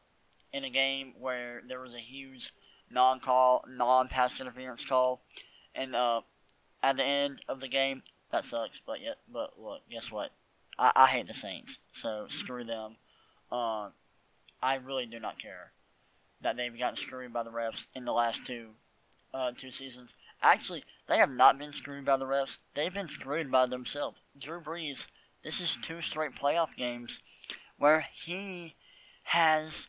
[0.52, 2.52] in a game where there was a huge
[2.90, 5.22] non-call, non-pass interference call,
[5.74, 6.22] and uh,
[6.82, 8.80] at the end of the game, that sucks.
[8.84, 10.30] But yet, but look, guess what?
[10.78, 12.96] I, I hate the Saints, so screw them.
[13.50, 13.90] Uh,
[14.62, 15.72] I really do not care
[16.40, 18.70] that they've gotten screwed by the refs in the last two
[19.32, 20.16] uh, two seasons.
[20.42, 22.58] Actually, they have not been screwed by the refs.
[22.74, 24.22] They've been screwed by themselves.
[24.38, 25.08] Drew Brees,
[25.42, 27.20] this is two straight playoff games
[27.76, 28.74] where he
[29.24, 29.88] has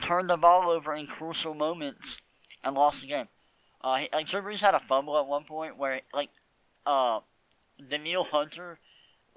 [0.00, 2.20] turned the ball over in crucial moments
[2.64, 3.28] and lost the game.
[3.82, 6.30] Uh, he, like Drew Brees had a fumble at one point where like
[6.86, 7.20] uh,
[7.88, 8.78] Danielle Hunter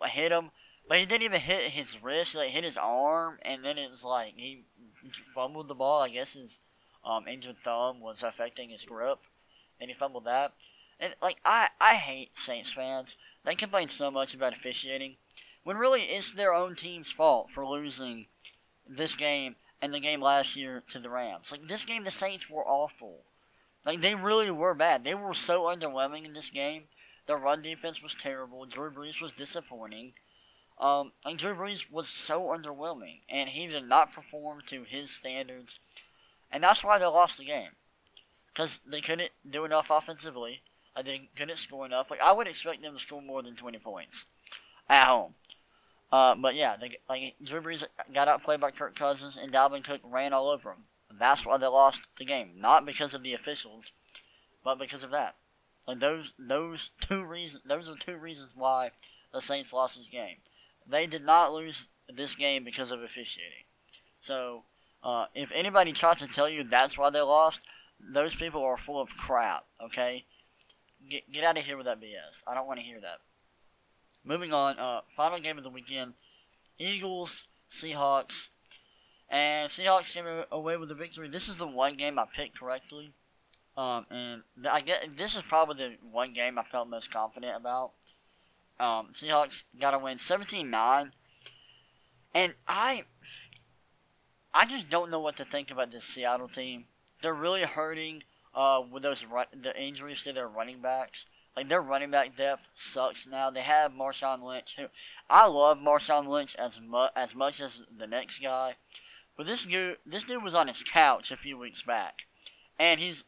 [0.06, 0.52] hit him,
[0.88, 2.34] but he didn't even hit his wrist.
[2.34, 4.66] He like hit his arm, and then it's like he
[5.12, 6.02] fumbled the ball.
[6.02, 6.60] I guess his
[7.04, 9.20] um, injured thumb was affecting his grip,
[9.80, 10.54] and he fumbled that.
[11.00, 13.18] And like I, I hate Saints fans.
[13.44, 15.18] They complain so much about officiating,
[15.66, 18.28] when really it's their own team's fault for losing
[18.88, 21.52] this game and the game last year to the Rams.
[21.52, 23.24] Like this game, the Saints were awful.
[23.86, 25.04] Like they really were bad.
[25.04, 26.84] They were so underwhelming in this game.
[27.26, 28.66] The run defense was terrible.
[28.66, 30.14] Drew Brees was disappointing.
[30.78, 35.80] Um, and Drew Brees was so underwhelming, and he did not perform to his standards,
[36.52, 37.70] and that's why they lost the game,
[38.48, 40.64] because they couldn't do enough offensively.
[40.94, 42.12] Like they couldn't score enough.
[42.12, 44.26] Like I would expect them to score more than twenty points
[44.90, 45.36] at home.
[46.12, 47.84] Uh, but yeah, they, like Drew Brees
[48.14, 50.86] got outplayed by Kirk Cousins, and Dalvin Cook ran all over him.
[51.18, 53.92] That's why they lost the game, not because of the officials,
[54.64, 55.36] but because of that.
[55.88, 58.92] Like those those two reasons, those are two reasons why
[59.34, 60.38] the Saints lost this game.
[60.88, 63.66] They did not lose this game because of officiating.
[64.20, 64.64] So,
[65.04, 67.62] uh, if anybody tries to tell you that's why they lost,
[68.00, 70.24] those people are full of crap, okay?
[71.08, 72.44] Get, get out of here with that BS.
[72.48, 73.20] I don't want to hear that.
[74.26, 76.14] Moving on, uh, final game of the weekend
[76.80, 78.50] Eagles, Seahawks.
[79.30, 81.28] And Seahawks came away with the victory.
[81.28, 83.14] This is the one game I picked correctly.
[83.78, 87.92] Um, and I get this is probably the one game I felt most confident about.
[88.80, 91.12] Um, Seahawks got to win 17-9.
[92.34, 93.04] And I
[94.54, 96.86] I just don't know what to think about this Seattle team.
[97.22, 98.24] They're really hurting
[98.54, 101.26] uh, with those run, the injuries to their running backs.
[101.56, 103.50] Like their running back depth sucks now.
[103.50, 104.88] They have Marshawn Lynch, who
[105.30, 108.76] I love Marshawn Lynch as much as much as the next guy,
[109.38, 112.28] but this dude this dude was on his couch a few weeks back,
[112.78, 113.24] and he's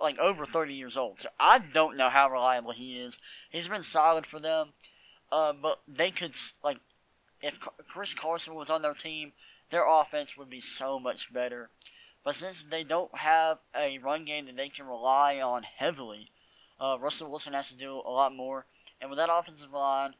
[0.00, 1.20] like over 30 years old.
[1.20, 3.18] So I don't know how reliable he is.
[3.50, 4.74] He's been solid for them,
[5.30, 6.78] uh, but they could like
[7.40, 7.58] if
[7.88, 9.32] Chris Carson was on their team,
[9.70, 11.70] their offense would be so much better.
[12.24, 16.30] But since they don't have a run game that they can rely on heavily,
[16.82, 18.66] uh, Russell Wilson has to do a lot more.
[19.00, 20.14] And with that offensive line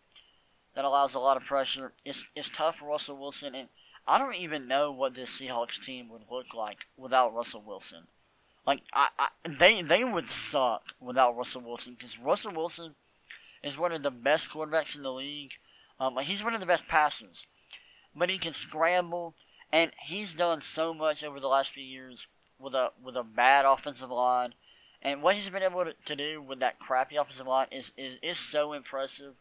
[0.75, 3.55] that allows a lot of pressure, it's, it's tough for Russell Wilson.
[3.57, 3.69] And
[4.07, 8.05] I don't even know what this Seahawks team would look like without Russell Wilson.
[8.65, 12.95] Like, I, I they, they would suck without Russell Wilson because Russell Wilson
[13.65, 15.55] is one of the best quarterbacks in the league.
[15.99, 17.49] Um, he's one of the best passers.
[18.15, 19.35] But he can scramble,
[19.73, 23.65] and he's done so much over the last few years with a with a bad
[23.65, 24.51] offensive line.
[25.03, 28.19] And what he's been able to, to do with that crappy offensive line is, is,
[28.23, 29.35] is so impressive.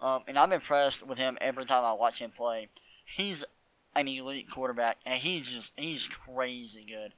[0.00, 2.68] Um, and I'm impressed with him every time I watch him play.
[3.04, 3.44] He's
[3.94, 7.12] an elite quarterback, and he's just he's crazy good.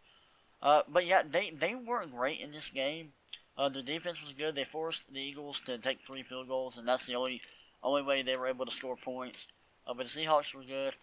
[0.62, 3.12] Uh, but yeah, they they weren't great in this game.
[3.56, 4.54] Uh, the defense was good.
[4.54, 7.40] They forced the Eagles to take three field goals, and that's the only
[7.82, 9.46] only way they were able to score points.
[9.86, 10.94] Uh, but the Seahawks were good.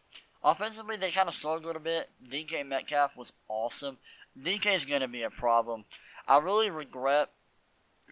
[0.44, 2.10] Offensively, they kind of struggled a bit.
[2.28, 3.98] DK Metcalf was awesome.
[4.40, 5.86] DK is going to be a problem.
[6.28, 7.30] I really regret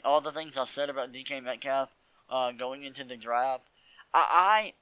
[0.04, 1.96] all the things I said about DK Metcalf
[2.30, 3.70] uh, going into the draft.
[4.14, 4.74] I,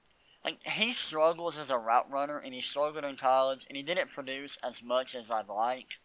[0.43, 3.83] I like he struggles as a route runner, and he struggled in college, and he
[3.83, 5.99] didn't produce as much as I'd like.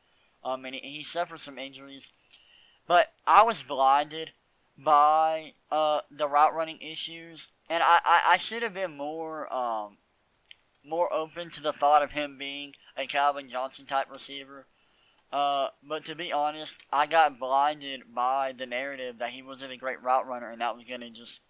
[0.44, 2.12] Um, and he, he suffered some injuries,
[2.86, 4.32] but I was blinded
[4.76, 9.98] by uh the route running issues, and I, I, I should have been more um
[10.84, 14.66] more open to the thought of him being a Calvin Johnson type receiver.
[15.32, 19.78] Uh, but to be honest, I got blinded by the narrative that he wasn't a
[19.78, 21.40] great route runner and that was going to just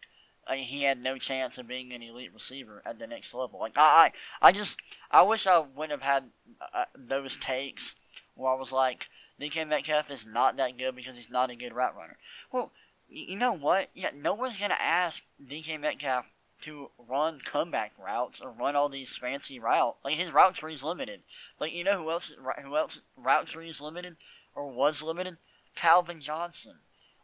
[0.49, 3.59] like, he had no chance of being an elite receiver at the next level.
[3.61, 4.11] Like I,
[4.43, 4.80] I, I just
[5.11, 6.30] I wish I wouldn't have had
[6.74, 7.97] uh, those takes
[8.35, 9.09] where I was like,
[9.41, 12.16] DK Metcalf is not that good because he's not a good route runner.
[12.53, 12.72] Well,
[13.09, 13.89] you know what?
[13.95, 19.16] Yeah, no one's gonna ask DK Metcalf to run comeback routes or run all these
[19.16, 19.98] fancy routes.
[20.04, 21.20] Like his route tree is limited.
[21.60, 22.34] Like you know who else
[22.64, 24.14] who else route tree is limited
[24.54, 25.36] or was limited?
[25.74, 26.76] Calvin Johnson.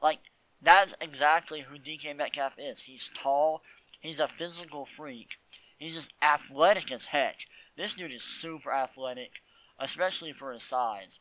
[0.02, 0.30] Like
[0.60, 2.82] that's exactly who DK Metcalf is.
[2.82, 3.62] He's tall.
[4.00, 5.38] He's a physical freak.
[5.78, 7.38] He's just athletic as heck.
[7.76, 9.42] This dude is super athletic,
[9.78, 11.20] especially for his size.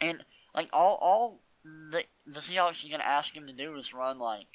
[0.00, 0.24] And
[0.54, 4.46] like all all the the Seahawks are gonna ask him to do is run like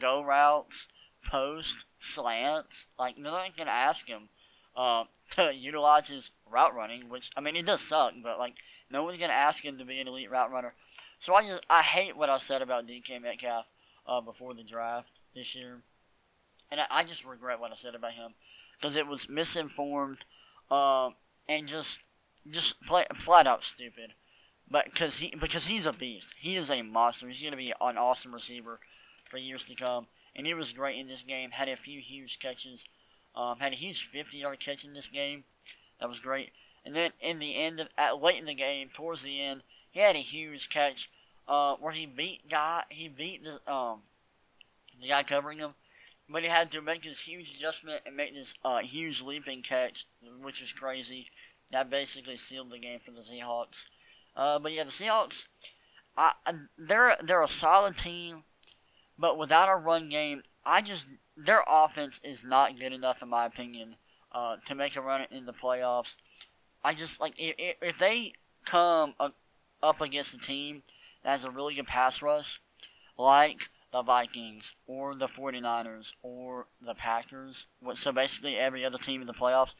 [0.00, 0.88] go routes,
[1.24, 2.88] post, slants.
[2.98, 4.28] Like they're not gonna ask him
[4.76, 5.04] uh,
[5.36, 8.56] to utilize his route running, which I mean it does suck, but like
[8.90, 10.74] no one's gonna ask him to be an elite route runner.
[11.18, 13.70] So I just I hate what I said about DK Metcalf
[14.06, 15.82] uh, before the draft this year,
[16.70, 18.34] and I, I just regret what I said about him
[18.78, 20.18] because it was misinformed
[20.70, 21.10] uh,
[21.48, 22.02] and just
[22.50, 24.14] just play, flat out stupid.
[24.70, 27.28] But because he because he's a beast, he is a monster.
[27.28, 28.80] He's gonna be an awesome receiver
[29.24, 30.06] for years to come,
[30.38, 31.50] and he was great in this game.
[31.50, 32.88] Had a few huge catches.
[33.34, 35.44] Um, had a huge 50 yard catch in this game.
[36.00, 36.52] That was great.
[36.86, 40.00] And then in the end, of, at late in the game, towards the end, he
[40.00, 41.10] had a huge catch
[41.48, 44.00] uh, where he beat guy he beat the um
[45.00, 45.74] the guy covering him,
[46.28, 50.06] but he had to make this huge adjustment and make this uh, huge leaping catch,
[50.40, 51.28] which is crazy.
[51.72, 53.86] That basically sealed the game for the Seahawks.
[54.36, 55.48] Uh, but yeah, the Seahawks,
[56.16, 56.32] I,
[56.76, 58.44] they're they're a solid team,
[59.18, 63.46] but without a run game, I just their offense is not good enough in my
[63.46, 63.96] opinion
[64.32, 66.16] uh, to make a run in the playoffs.
[66.84, 68.32] I just like if, if they
[68.64, 69.14] come
[69.82, 70.82] up against a team
[71.22, 72.60] that has a really good pass rush,
[73.16, 79.26] like the Vikings or the 49ers or the Packers, so basically every other team in
[79.26, 79.74] the playoffs,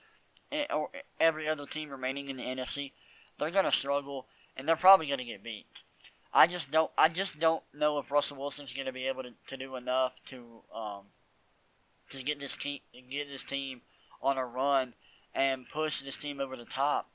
[0.51, 0.89] eh, or
[1.21, 2.93] every other team remaining in the NFC,
[3.39, 4.27] they're going to struggle
[4.57, 5.67] and they're probably going to get beat.
[6.33, 6.91] I just don't.
[6.99, 10.21] I just don't know if Russell Wilson's going to be able to, to do enough
[10.27, 11.05] to um,
[12.11, 13.83] to get this team get this team
[14.23, 14.95] on a run
[15.35, 17.11] and push this team over the top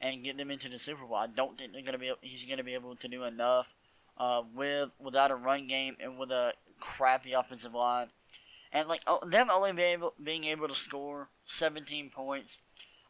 [0.00, 1.16] and get them into the Super Bowl.
[1.16, 2.12] I don't think they're gonna be.
[2.20, 3.74] He's gonna be able to do enough
[4.18, 8.08] uh, with without a run game and with a crappy offensive line,
[8.72, 12.58] and like oh, them only being able, being able to score 17 points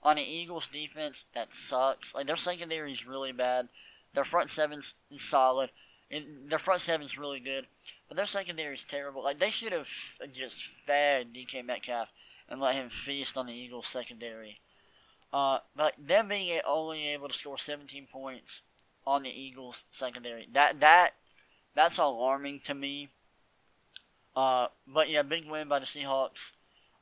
[0.02, 2.14] on the Eagles defense that sucks.
[2.14, 3.68] Like their secondary is really bad.
[4.14, 5.70] Their front seven's solid.
[6.10, 7.66] And their front seven's really good,
[8.06, 9.24] but their secondary is terrible.
[9.24, 9.88] Like they should have
[10.30, 12.12] just fed DK Metcalf
[12.48, 14.58] and let him feast on the Eagles secondary.
[15.32, 18.60] Uh, but them being only able to score 17 points
[19.06, 21.12] on the Eagles secondary, that that
[21.74, 23.08] that's alarming to me.
[24.36, 26.52] Uh, but yeah, big win by the Seahawks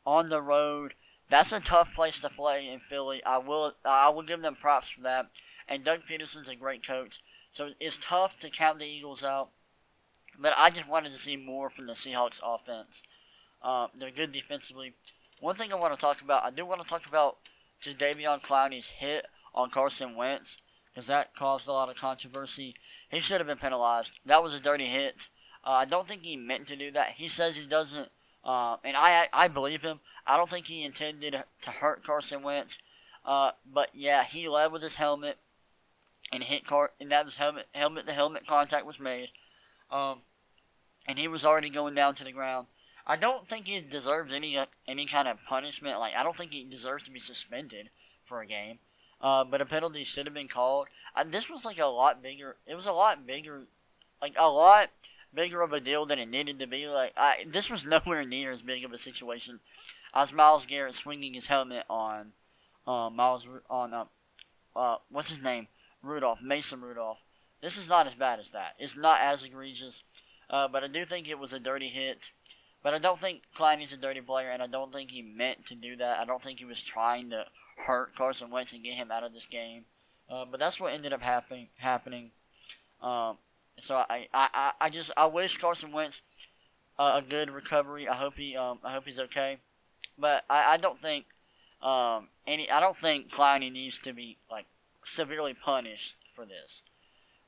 [0.07, 0.95] on the road.
[1.29, 3.23] That's a tough place to play in Philly.
[3.25, 5.31] I will I will give them props for that.
[5.71, 9.51] And Doug Pederson's a great coach, so it's tough to count the Eagles out.
[10.37, 13.05] But I just wanted to see more from the Seahawks offense.
[13.63, 14.95] Uh, they're good defensively.
[15.39, 17.37] One thing I want to talk about, I do want to talk about
[17.81, 20.59] just Davion Clowney's hit on Carson Wentz,
[20.91, 22.75] because that caused a lot of controversy.
[23.09, 24.19] He should have been penalized.
[24.27, 25.29] That was a dirty hit.
[25.65, 27.11] Uh, I don't think he meant to do that.
[27.11, 28.09] He says he doesn't,
[28.43, 30.01] uh, and I I believe him.
[30.27, 32.79] I don't think he intended to hurt Carson Wentz.
[33.25, 35.39] Uh, but yeah, he led with his helmet
[36.33, 39.31] and hit Car, and that was helmet helmet to helmet contact was made.
[39.91, 40.19] Um,
[41.09, 42.67] and he was already going down to the ground.
[43.07, 44.57] I don't think he deserves any
[44.87, 45.99] any kind of punishment.
[45.99, 47.91] Like I don't think he deserves to be suspended
[48.25, 48.79] for a game.
[49.21, 50.87] Uh, but a penalty should have been called.
[51.15, 52.57] Uh, this was like a lot bigger.
[52.67, 53.67] It was a lot bigger,
[54.23, 54.89] like a lot
[55.35, 56.89] bigger of a deal than it needed to be.
[56.89, 59.61] Like I, this was nowhere near as big of a situation
[60.15, 62.33] as Myles Garrett swinging his helmet on,
[62.87, 64.05] uh, Miles on uh,
[64.75, 65.69] uh, what's his name,
[66.03, 67.23] Rudolph, Mason Rudolph.
[67.61, 68.75] This is not as bad as that.
[68.79, 70.03] It's not as egregious,
[70.49, 72.31] uh, but I do think it was a dirty hit.
[72.83, 75.75] But I don't think Clowney's a dirty player, and I don't think he meant to
[75.75, 76.19] do that.
[76.19, 77.45] I don't think he was trying to
[77.87, 79.85] hurt Carson Wentz and get him out of this game.
[80.31, 81.69] Uh, but that's what ended up happening.
[81.77, 82.31] Happening.
[83.03, 83.37] Um,
[83.79, 86.23] so I, I, I just I wish Carson Wentz
[86.99, 88.09] a good recovery.
[88.09, 89.59] I hope he um I hope he's okay.
[90.19, 91.27] But I, I don't think
[91.83, 94.67] um any I don't think Clowney needs to be like
[95.05, 96.85] severely punished for this.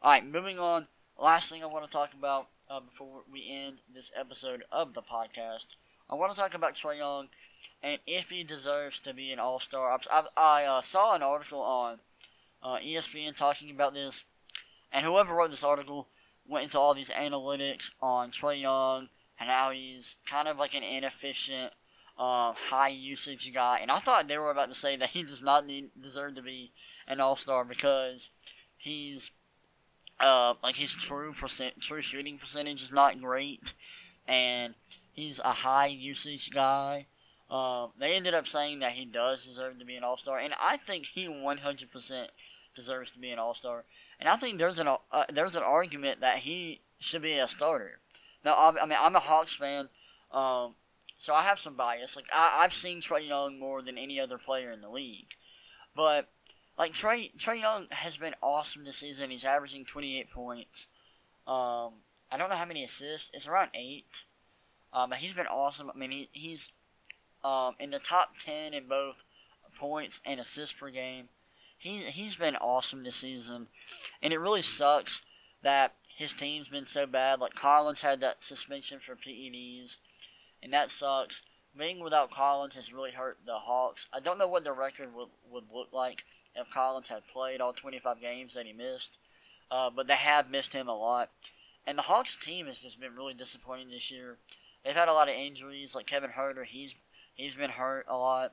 [0.03, 0.87] Alright, moving on.
[1.19, 5.03] Last thing I want to talk about uh, before we end this episode of the
[5.03, 5.77] podcast.
[6.11, 7.29] I want to talk about Trae Young
[7.83, 9.99] and if he deserves to be an All Star.
[10.11, 11.99] I, I uh, saw an article on
[12.63, 14.25] uh, ESPN talking about this,
[14.93, 16.09] and whoever wrote this article
[16.47, 20.83] went into all these analytics on Trae Young and how he's kind of like an
[20.83, 21.73] inefficient,
[22.19, 23.79] uh, high usage guy.
[23.81, 26.43] And I thought they were about to say that he does not need, deserve to
[26.43, 26.73] be
[27.09, 28.31] an All Star because
[28.77, 29.31] he's
[30.21, 33.75] uh, like his true percent, true shooting percentage is not great,
[34.27, 34.75] and
[35.13, 37.07] he's a high usage guy.
[37.51, 40.55] Uh, they ended up saying that he does deserve to be an All Star, and
[40.63, 42.29] I think he 100%
[42.75, 43.85] deserves to be an All Star.
[44.19, 47.99] And I think there's an uh, there's an argument that he should be a starter.
[48.45, 49.89] Now, I mean, I'm a Hawks fan,
[50.33, 50.75] um,
[51.17, 52.17] so I have some bias.
[52.17, 55.35] Like I, I've seen Trae Young more than any other player in the league,
[55.95, 56.29] but
[56.79, 59.31] like Trey Trae Young has been awesome this season.
[59.31, 60.89] He's averaging 28 points.
[61.47, 61.95] Um,
[62.31, 63.31] I don't know how many assists.
[63.35, 64.25] It's around eight.
[64.93, 65.91] Um, but he's been awesome.
[65.95, 66.71] I mean, he, he's
[67.45, 69.25] um, in the top 10 in both
[69.79, 71.29] points and assists per game.
[71.79, 73.69] He, he's been awesome this season.
[74.23, 75.25] And it really sucks
[75.63, 77.41] that his team's been so bad.
[77.41, 79.99] Like, Collins had that suspension for PEDs,
[80.63, 81.43] and that sucks.
[81.77, 84.09] Being without Collins has really hurt the Hawks.
[84.13, 87.73] I don't know what the record would, would look like if Collins had played all
[87.73, 89.19] 25 games that he missed,
[89.71, 91.31] uh, but they have missed him a lot.
[91.87, 94.39] And the Hawks team has just been really disappointing this year.
[94.85, 97.01] They've had a lot of injuries, like Kevin Huerter, he's
[97.35, 98.51] he's been hurt a lot.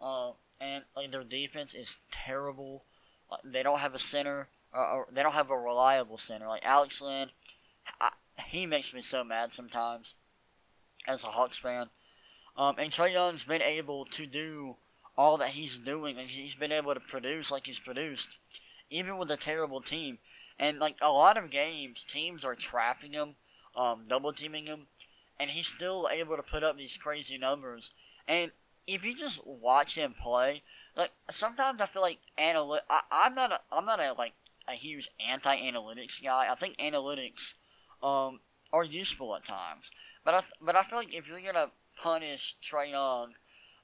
[0.00, 2.84] Uh, and like their defense is terrible.
[3.30, 6.46] Like, they don't have a center, or, or, they don't have a reliable center.
[6.46, 7.28] Like Alex Len,
[8.00, 8.10] I,
[8.46, 10.16] he makes me so mad sometimes
[11.06, 11.86] as a Hawks fan.
[12.58, 14.76] Um, and Trae Young's been able to do
[15.16, 16.16] all that he's doing.
[16.16, 18.40] Like, he's been able to produce like he's produced,
[18.90, 20.18] even with a terrible team.
[20.58, 23.36] And like a lot of games, teams are trapping him,
[23.76, 24.88] um, double teaming him,
[25.38, 27.92] and he's still able to put up these crazy numbers.
[28.26, 28.50] And
[28.88, 30.62] if you just watch him play,
[30.96, 32.84] like sometimes I feel like analytic.
[33.12, 34.32] I'm not a, I'm not a like
[34.68, 36.46] a huge anti-analytics guy.
[36.50, 37.54] I think analytics
[38.02, 38.40] um
[38.72, 39.92] are useful at times,
[40.24, 41.70] but I but I feel like if you're gonna
[42.02, 43.34] punish Trae Young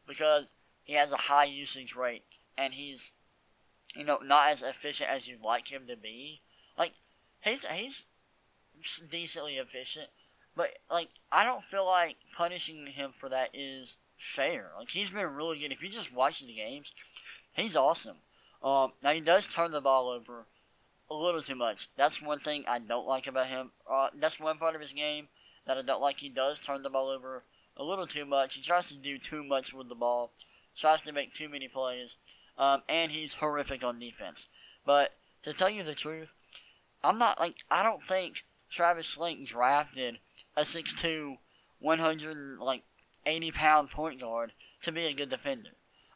[0.07, 2.25] because he has a high usage rate
[2.57, 3.13] and he's
[3.95, 6.43] you know not as efficient as you'd like him to be,
[6.79, 6.93] like
[7.43, 8.07] he's he's
[9.09, 10.09] decently efficient,
[10.57, 14.73] but like I don't feel like punishing him for that is fair.
[14.79, 15.73] Like he's been really good.
[15.73, 16.93] If you just watch the games,
[17.55, 18.19] he's awesome.
[18.63, 20.47] Um, now he does turn the ball over
[21.11, 21.89] a little too much.
[21.97, 23.73] That's one thing I don't like about him.
[23.91, 25.29] Uh, that's one part of his game
[25.67, 26.19] that I don't like.
[26.19, 27.45] He does turn the ball over
[27.77, 28.55] a little too much.
[28.55, 30.33] He tries to do too much with the ball.
[30.77, 32.17] Tries to make too many plays.
[32.57, 34.47] Um, and he's horrific on defense.
[34.85, 35.11] But
[35.43, 36.35] to tell you the truth,
[37.03, 40.19] I'm not like I don't think Travis Schlenk drafted
[40.57, 41.37] a 6'2",
[41.81, 42.83] 100 like
[43.27, 44.53] 80 pound point guard
[44.83, 45.71] to be a good defender.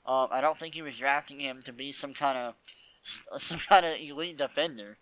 [0.07, 2.55] Um, I don't think he was drafting him to be some kind of
[3.03, 4.97] some kind of elite defender.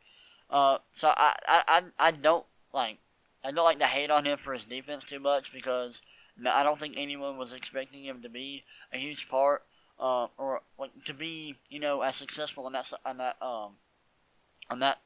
[0.50, 2.98] Uh, so I, I, I don't like
[3.44, 6.02] I don't like to hate on him for his defense too much because
[6.44, 9.62] I don't think anyone was expecting him to be a huge part
[9.98, 13.72] uh, or like to be you know as successful on that on that um
[14.70, 15.00] on that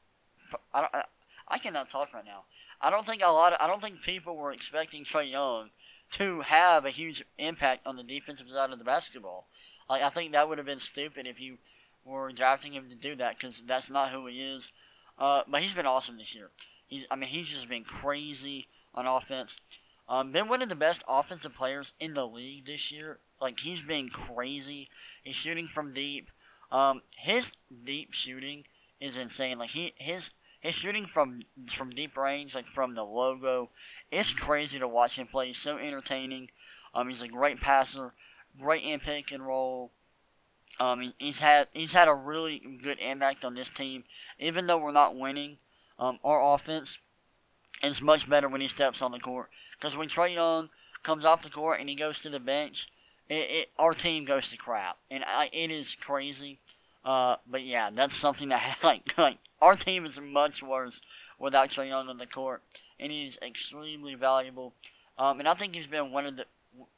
[0.73, 1.03] I don't I,
[1.47, 2.45] I cannot talk right now.
[2.79, 5.69] I don't think a lot of, I don't think people were expecting Trae Young
[6.13, 9.47] to have a huge impact on the defensive side of the basketball.
[9.89, 11.57] Like I think that would have been stupid if you
[12.05, 14.71] were drafting him to do that because that's not who he is.
[15.17, 16.51] Uh, but he's been awesome this year.
[16.87, 19.59] He's I mean he's just been crazy on offense.
[20.11, 23.19] Um, been one of the best offensive players in the league this year.
[23.39, 24.89] Like he's been crazy.
[25.23, 26.29] He's shooting from deep.
[26.69, 27.55] Um, his
[27.85, 28.65] deep shooting
[28.99, 29.57] is insane.
[29.57, 31.39] Like he his his shooting from
[31.69, 33.69] from deep range, like from the logo,
[34.11, 35.47] it's crazy to watch him play.
[35.47, 36.49] He's so entertaining.
[36.93, 38.13] Um, he's a great passer,
[38.59, 39.93] great in pick and roll.
[40.77, 44.03] Um, he, he's had he's had a really good impact on this team,
[44.39, 45.55] even though we're not winning.
[45.97, 46.99] Um, our offense
[47.83, 49.49] is much better when he steps on the court.
[49.79, 50.69] Because when Trae Young
[51.03, 52.87] comes off the court and he goes to the bench,
[53.29, 56.59] it, it our team goes to crap, and I, it is crazy.
[57.03, 61.01] Uh, but yeah, that's something that like like our team is much worse
[61.39, 62.61] without Trae Young on the court,
[62.99, 64.73] and he's extremely valuable.
[65.17, 66.45] Um, and I think he's been one of the.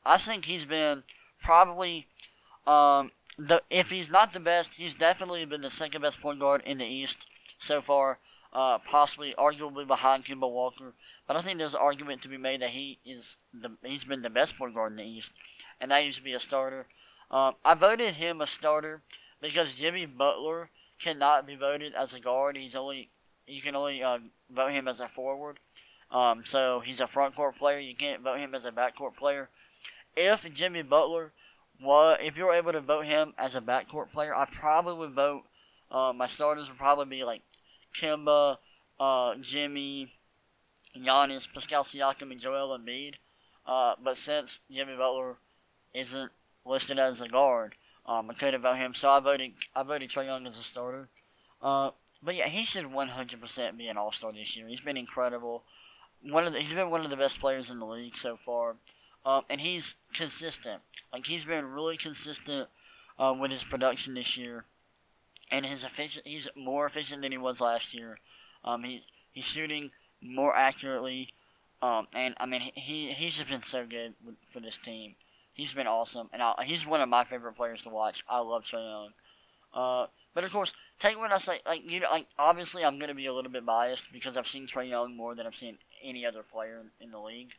[0.06, 1.04] I think he's been
[1.42, 2.08] probably
[2.66, 6.62] um the if he's not the best, he's definitely been the second best point guard
[6.66, 8.20] in the East so far.
[8.54, 10.94] Uh, possibly, arguably behind Kemba Walker.
[11.28, 14.22] But I think there's an argument to be made that he is the he's been
[14.22, 15.34] the best point guard in the East,
[15.82, 16.88] and that used to be a starter.
[17.32, 19.02] Um, I voted him a starter
[19.42, 22.58] because Jimmy Butler cannot be voted as a guard.
[22.58, 23.10] He's only
[23.48, 24.20] you can only uh,
[24.52, 25.60] vote him as a forward.
[26.12, 27.80] Um, so he's a front court player.
[27.80, 29.50] You can't vote him as a backcourt player.
[30.16, 31.34] If Jimmy Butler
[31.82, 35.16] was, if you were able to vote him as a backcourt player, I probably would
[35.16, 35.44] vote.
[35.92, 37.42] Uh, my starters would probably be like
[37.94, 38.58] Kemba,
[39.00, 40.08] uh, Jimmy,
[40.98, 43.16] Giannis, Pascal Siakam, and Joel Embiid.
[43.66, 45.38] Uh, but since Jimmy Butler
[45.94, 46.32] isn't
[46.66, 47.76] listed as a guard,
[48.06, 51.10] um, I couldn't vote him, so I voted I voted Trae Young as a starter.
[51.62, 51.92] Uh,
[52.22, 54.68] but yeah, he should 100% be an All Star this year.
[54.68, 55.64] He's been incredible.
[56.22, 58.78] One of the, he's been one of the best players in the league so far,
[59.26, 60.82] um, and he's consistent.
[61.12, 62.68] Like he's been really consistent
[63.18, 64.66] uh, with his production this year
[65.54, 66.28] and his efficient.
[66.28, 68.18] He's more efficient than he was last year.
[68.66, 69.92] Um, he he's shooting
[70.22, 71.30] more accurately.
[71.82, 75.16] Um, and I mean he he's just been so good for this team.
[75.54, 78.24] He's been awesome, and I, he's one of my favorite players to watch.
[78.28, 79.10] I love Trae Young.
[79.72, 81.60] Uh, but of course, take what I say.
[81.68, 84.66] Like you know, like obviously, I'm gonna be a little bit biased because I've seen
[84.66, 87.52] Trae Young more than I've seen any other player in, in the league.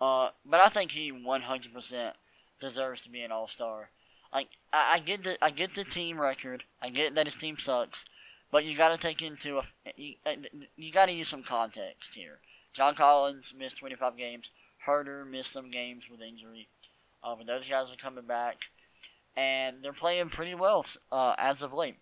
[0.00, 2.12] Uh, but I think he 100%
[2.60, 3.90] deserves to be an All Star.
[4.32, 6.64] Like I, I get the I get the team record.
[6.82, 8.04] I get that his team sucks,
[8.50, 9.62] but you got to take into a
[9.96, 10.32] you, uh,
[10.76, 12.40] you got to use some context here.
[12.72, 14.50] John Collins missed 25 games.
[14.86, 16.68] Huerter missed some games with injury.
[17.22, 18.70] Uh, but those guys are coming back,
[19.36, 21.96] and they're playing pretty well uh, as of late.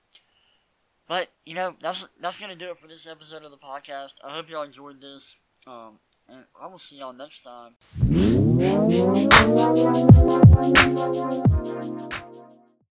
[1.08, 4.14] But you know that's that's gonna do it for this episode of the podcast.
[4.26, 7.76] I hope y'all enjoyed this, um, and I will see y'all next time.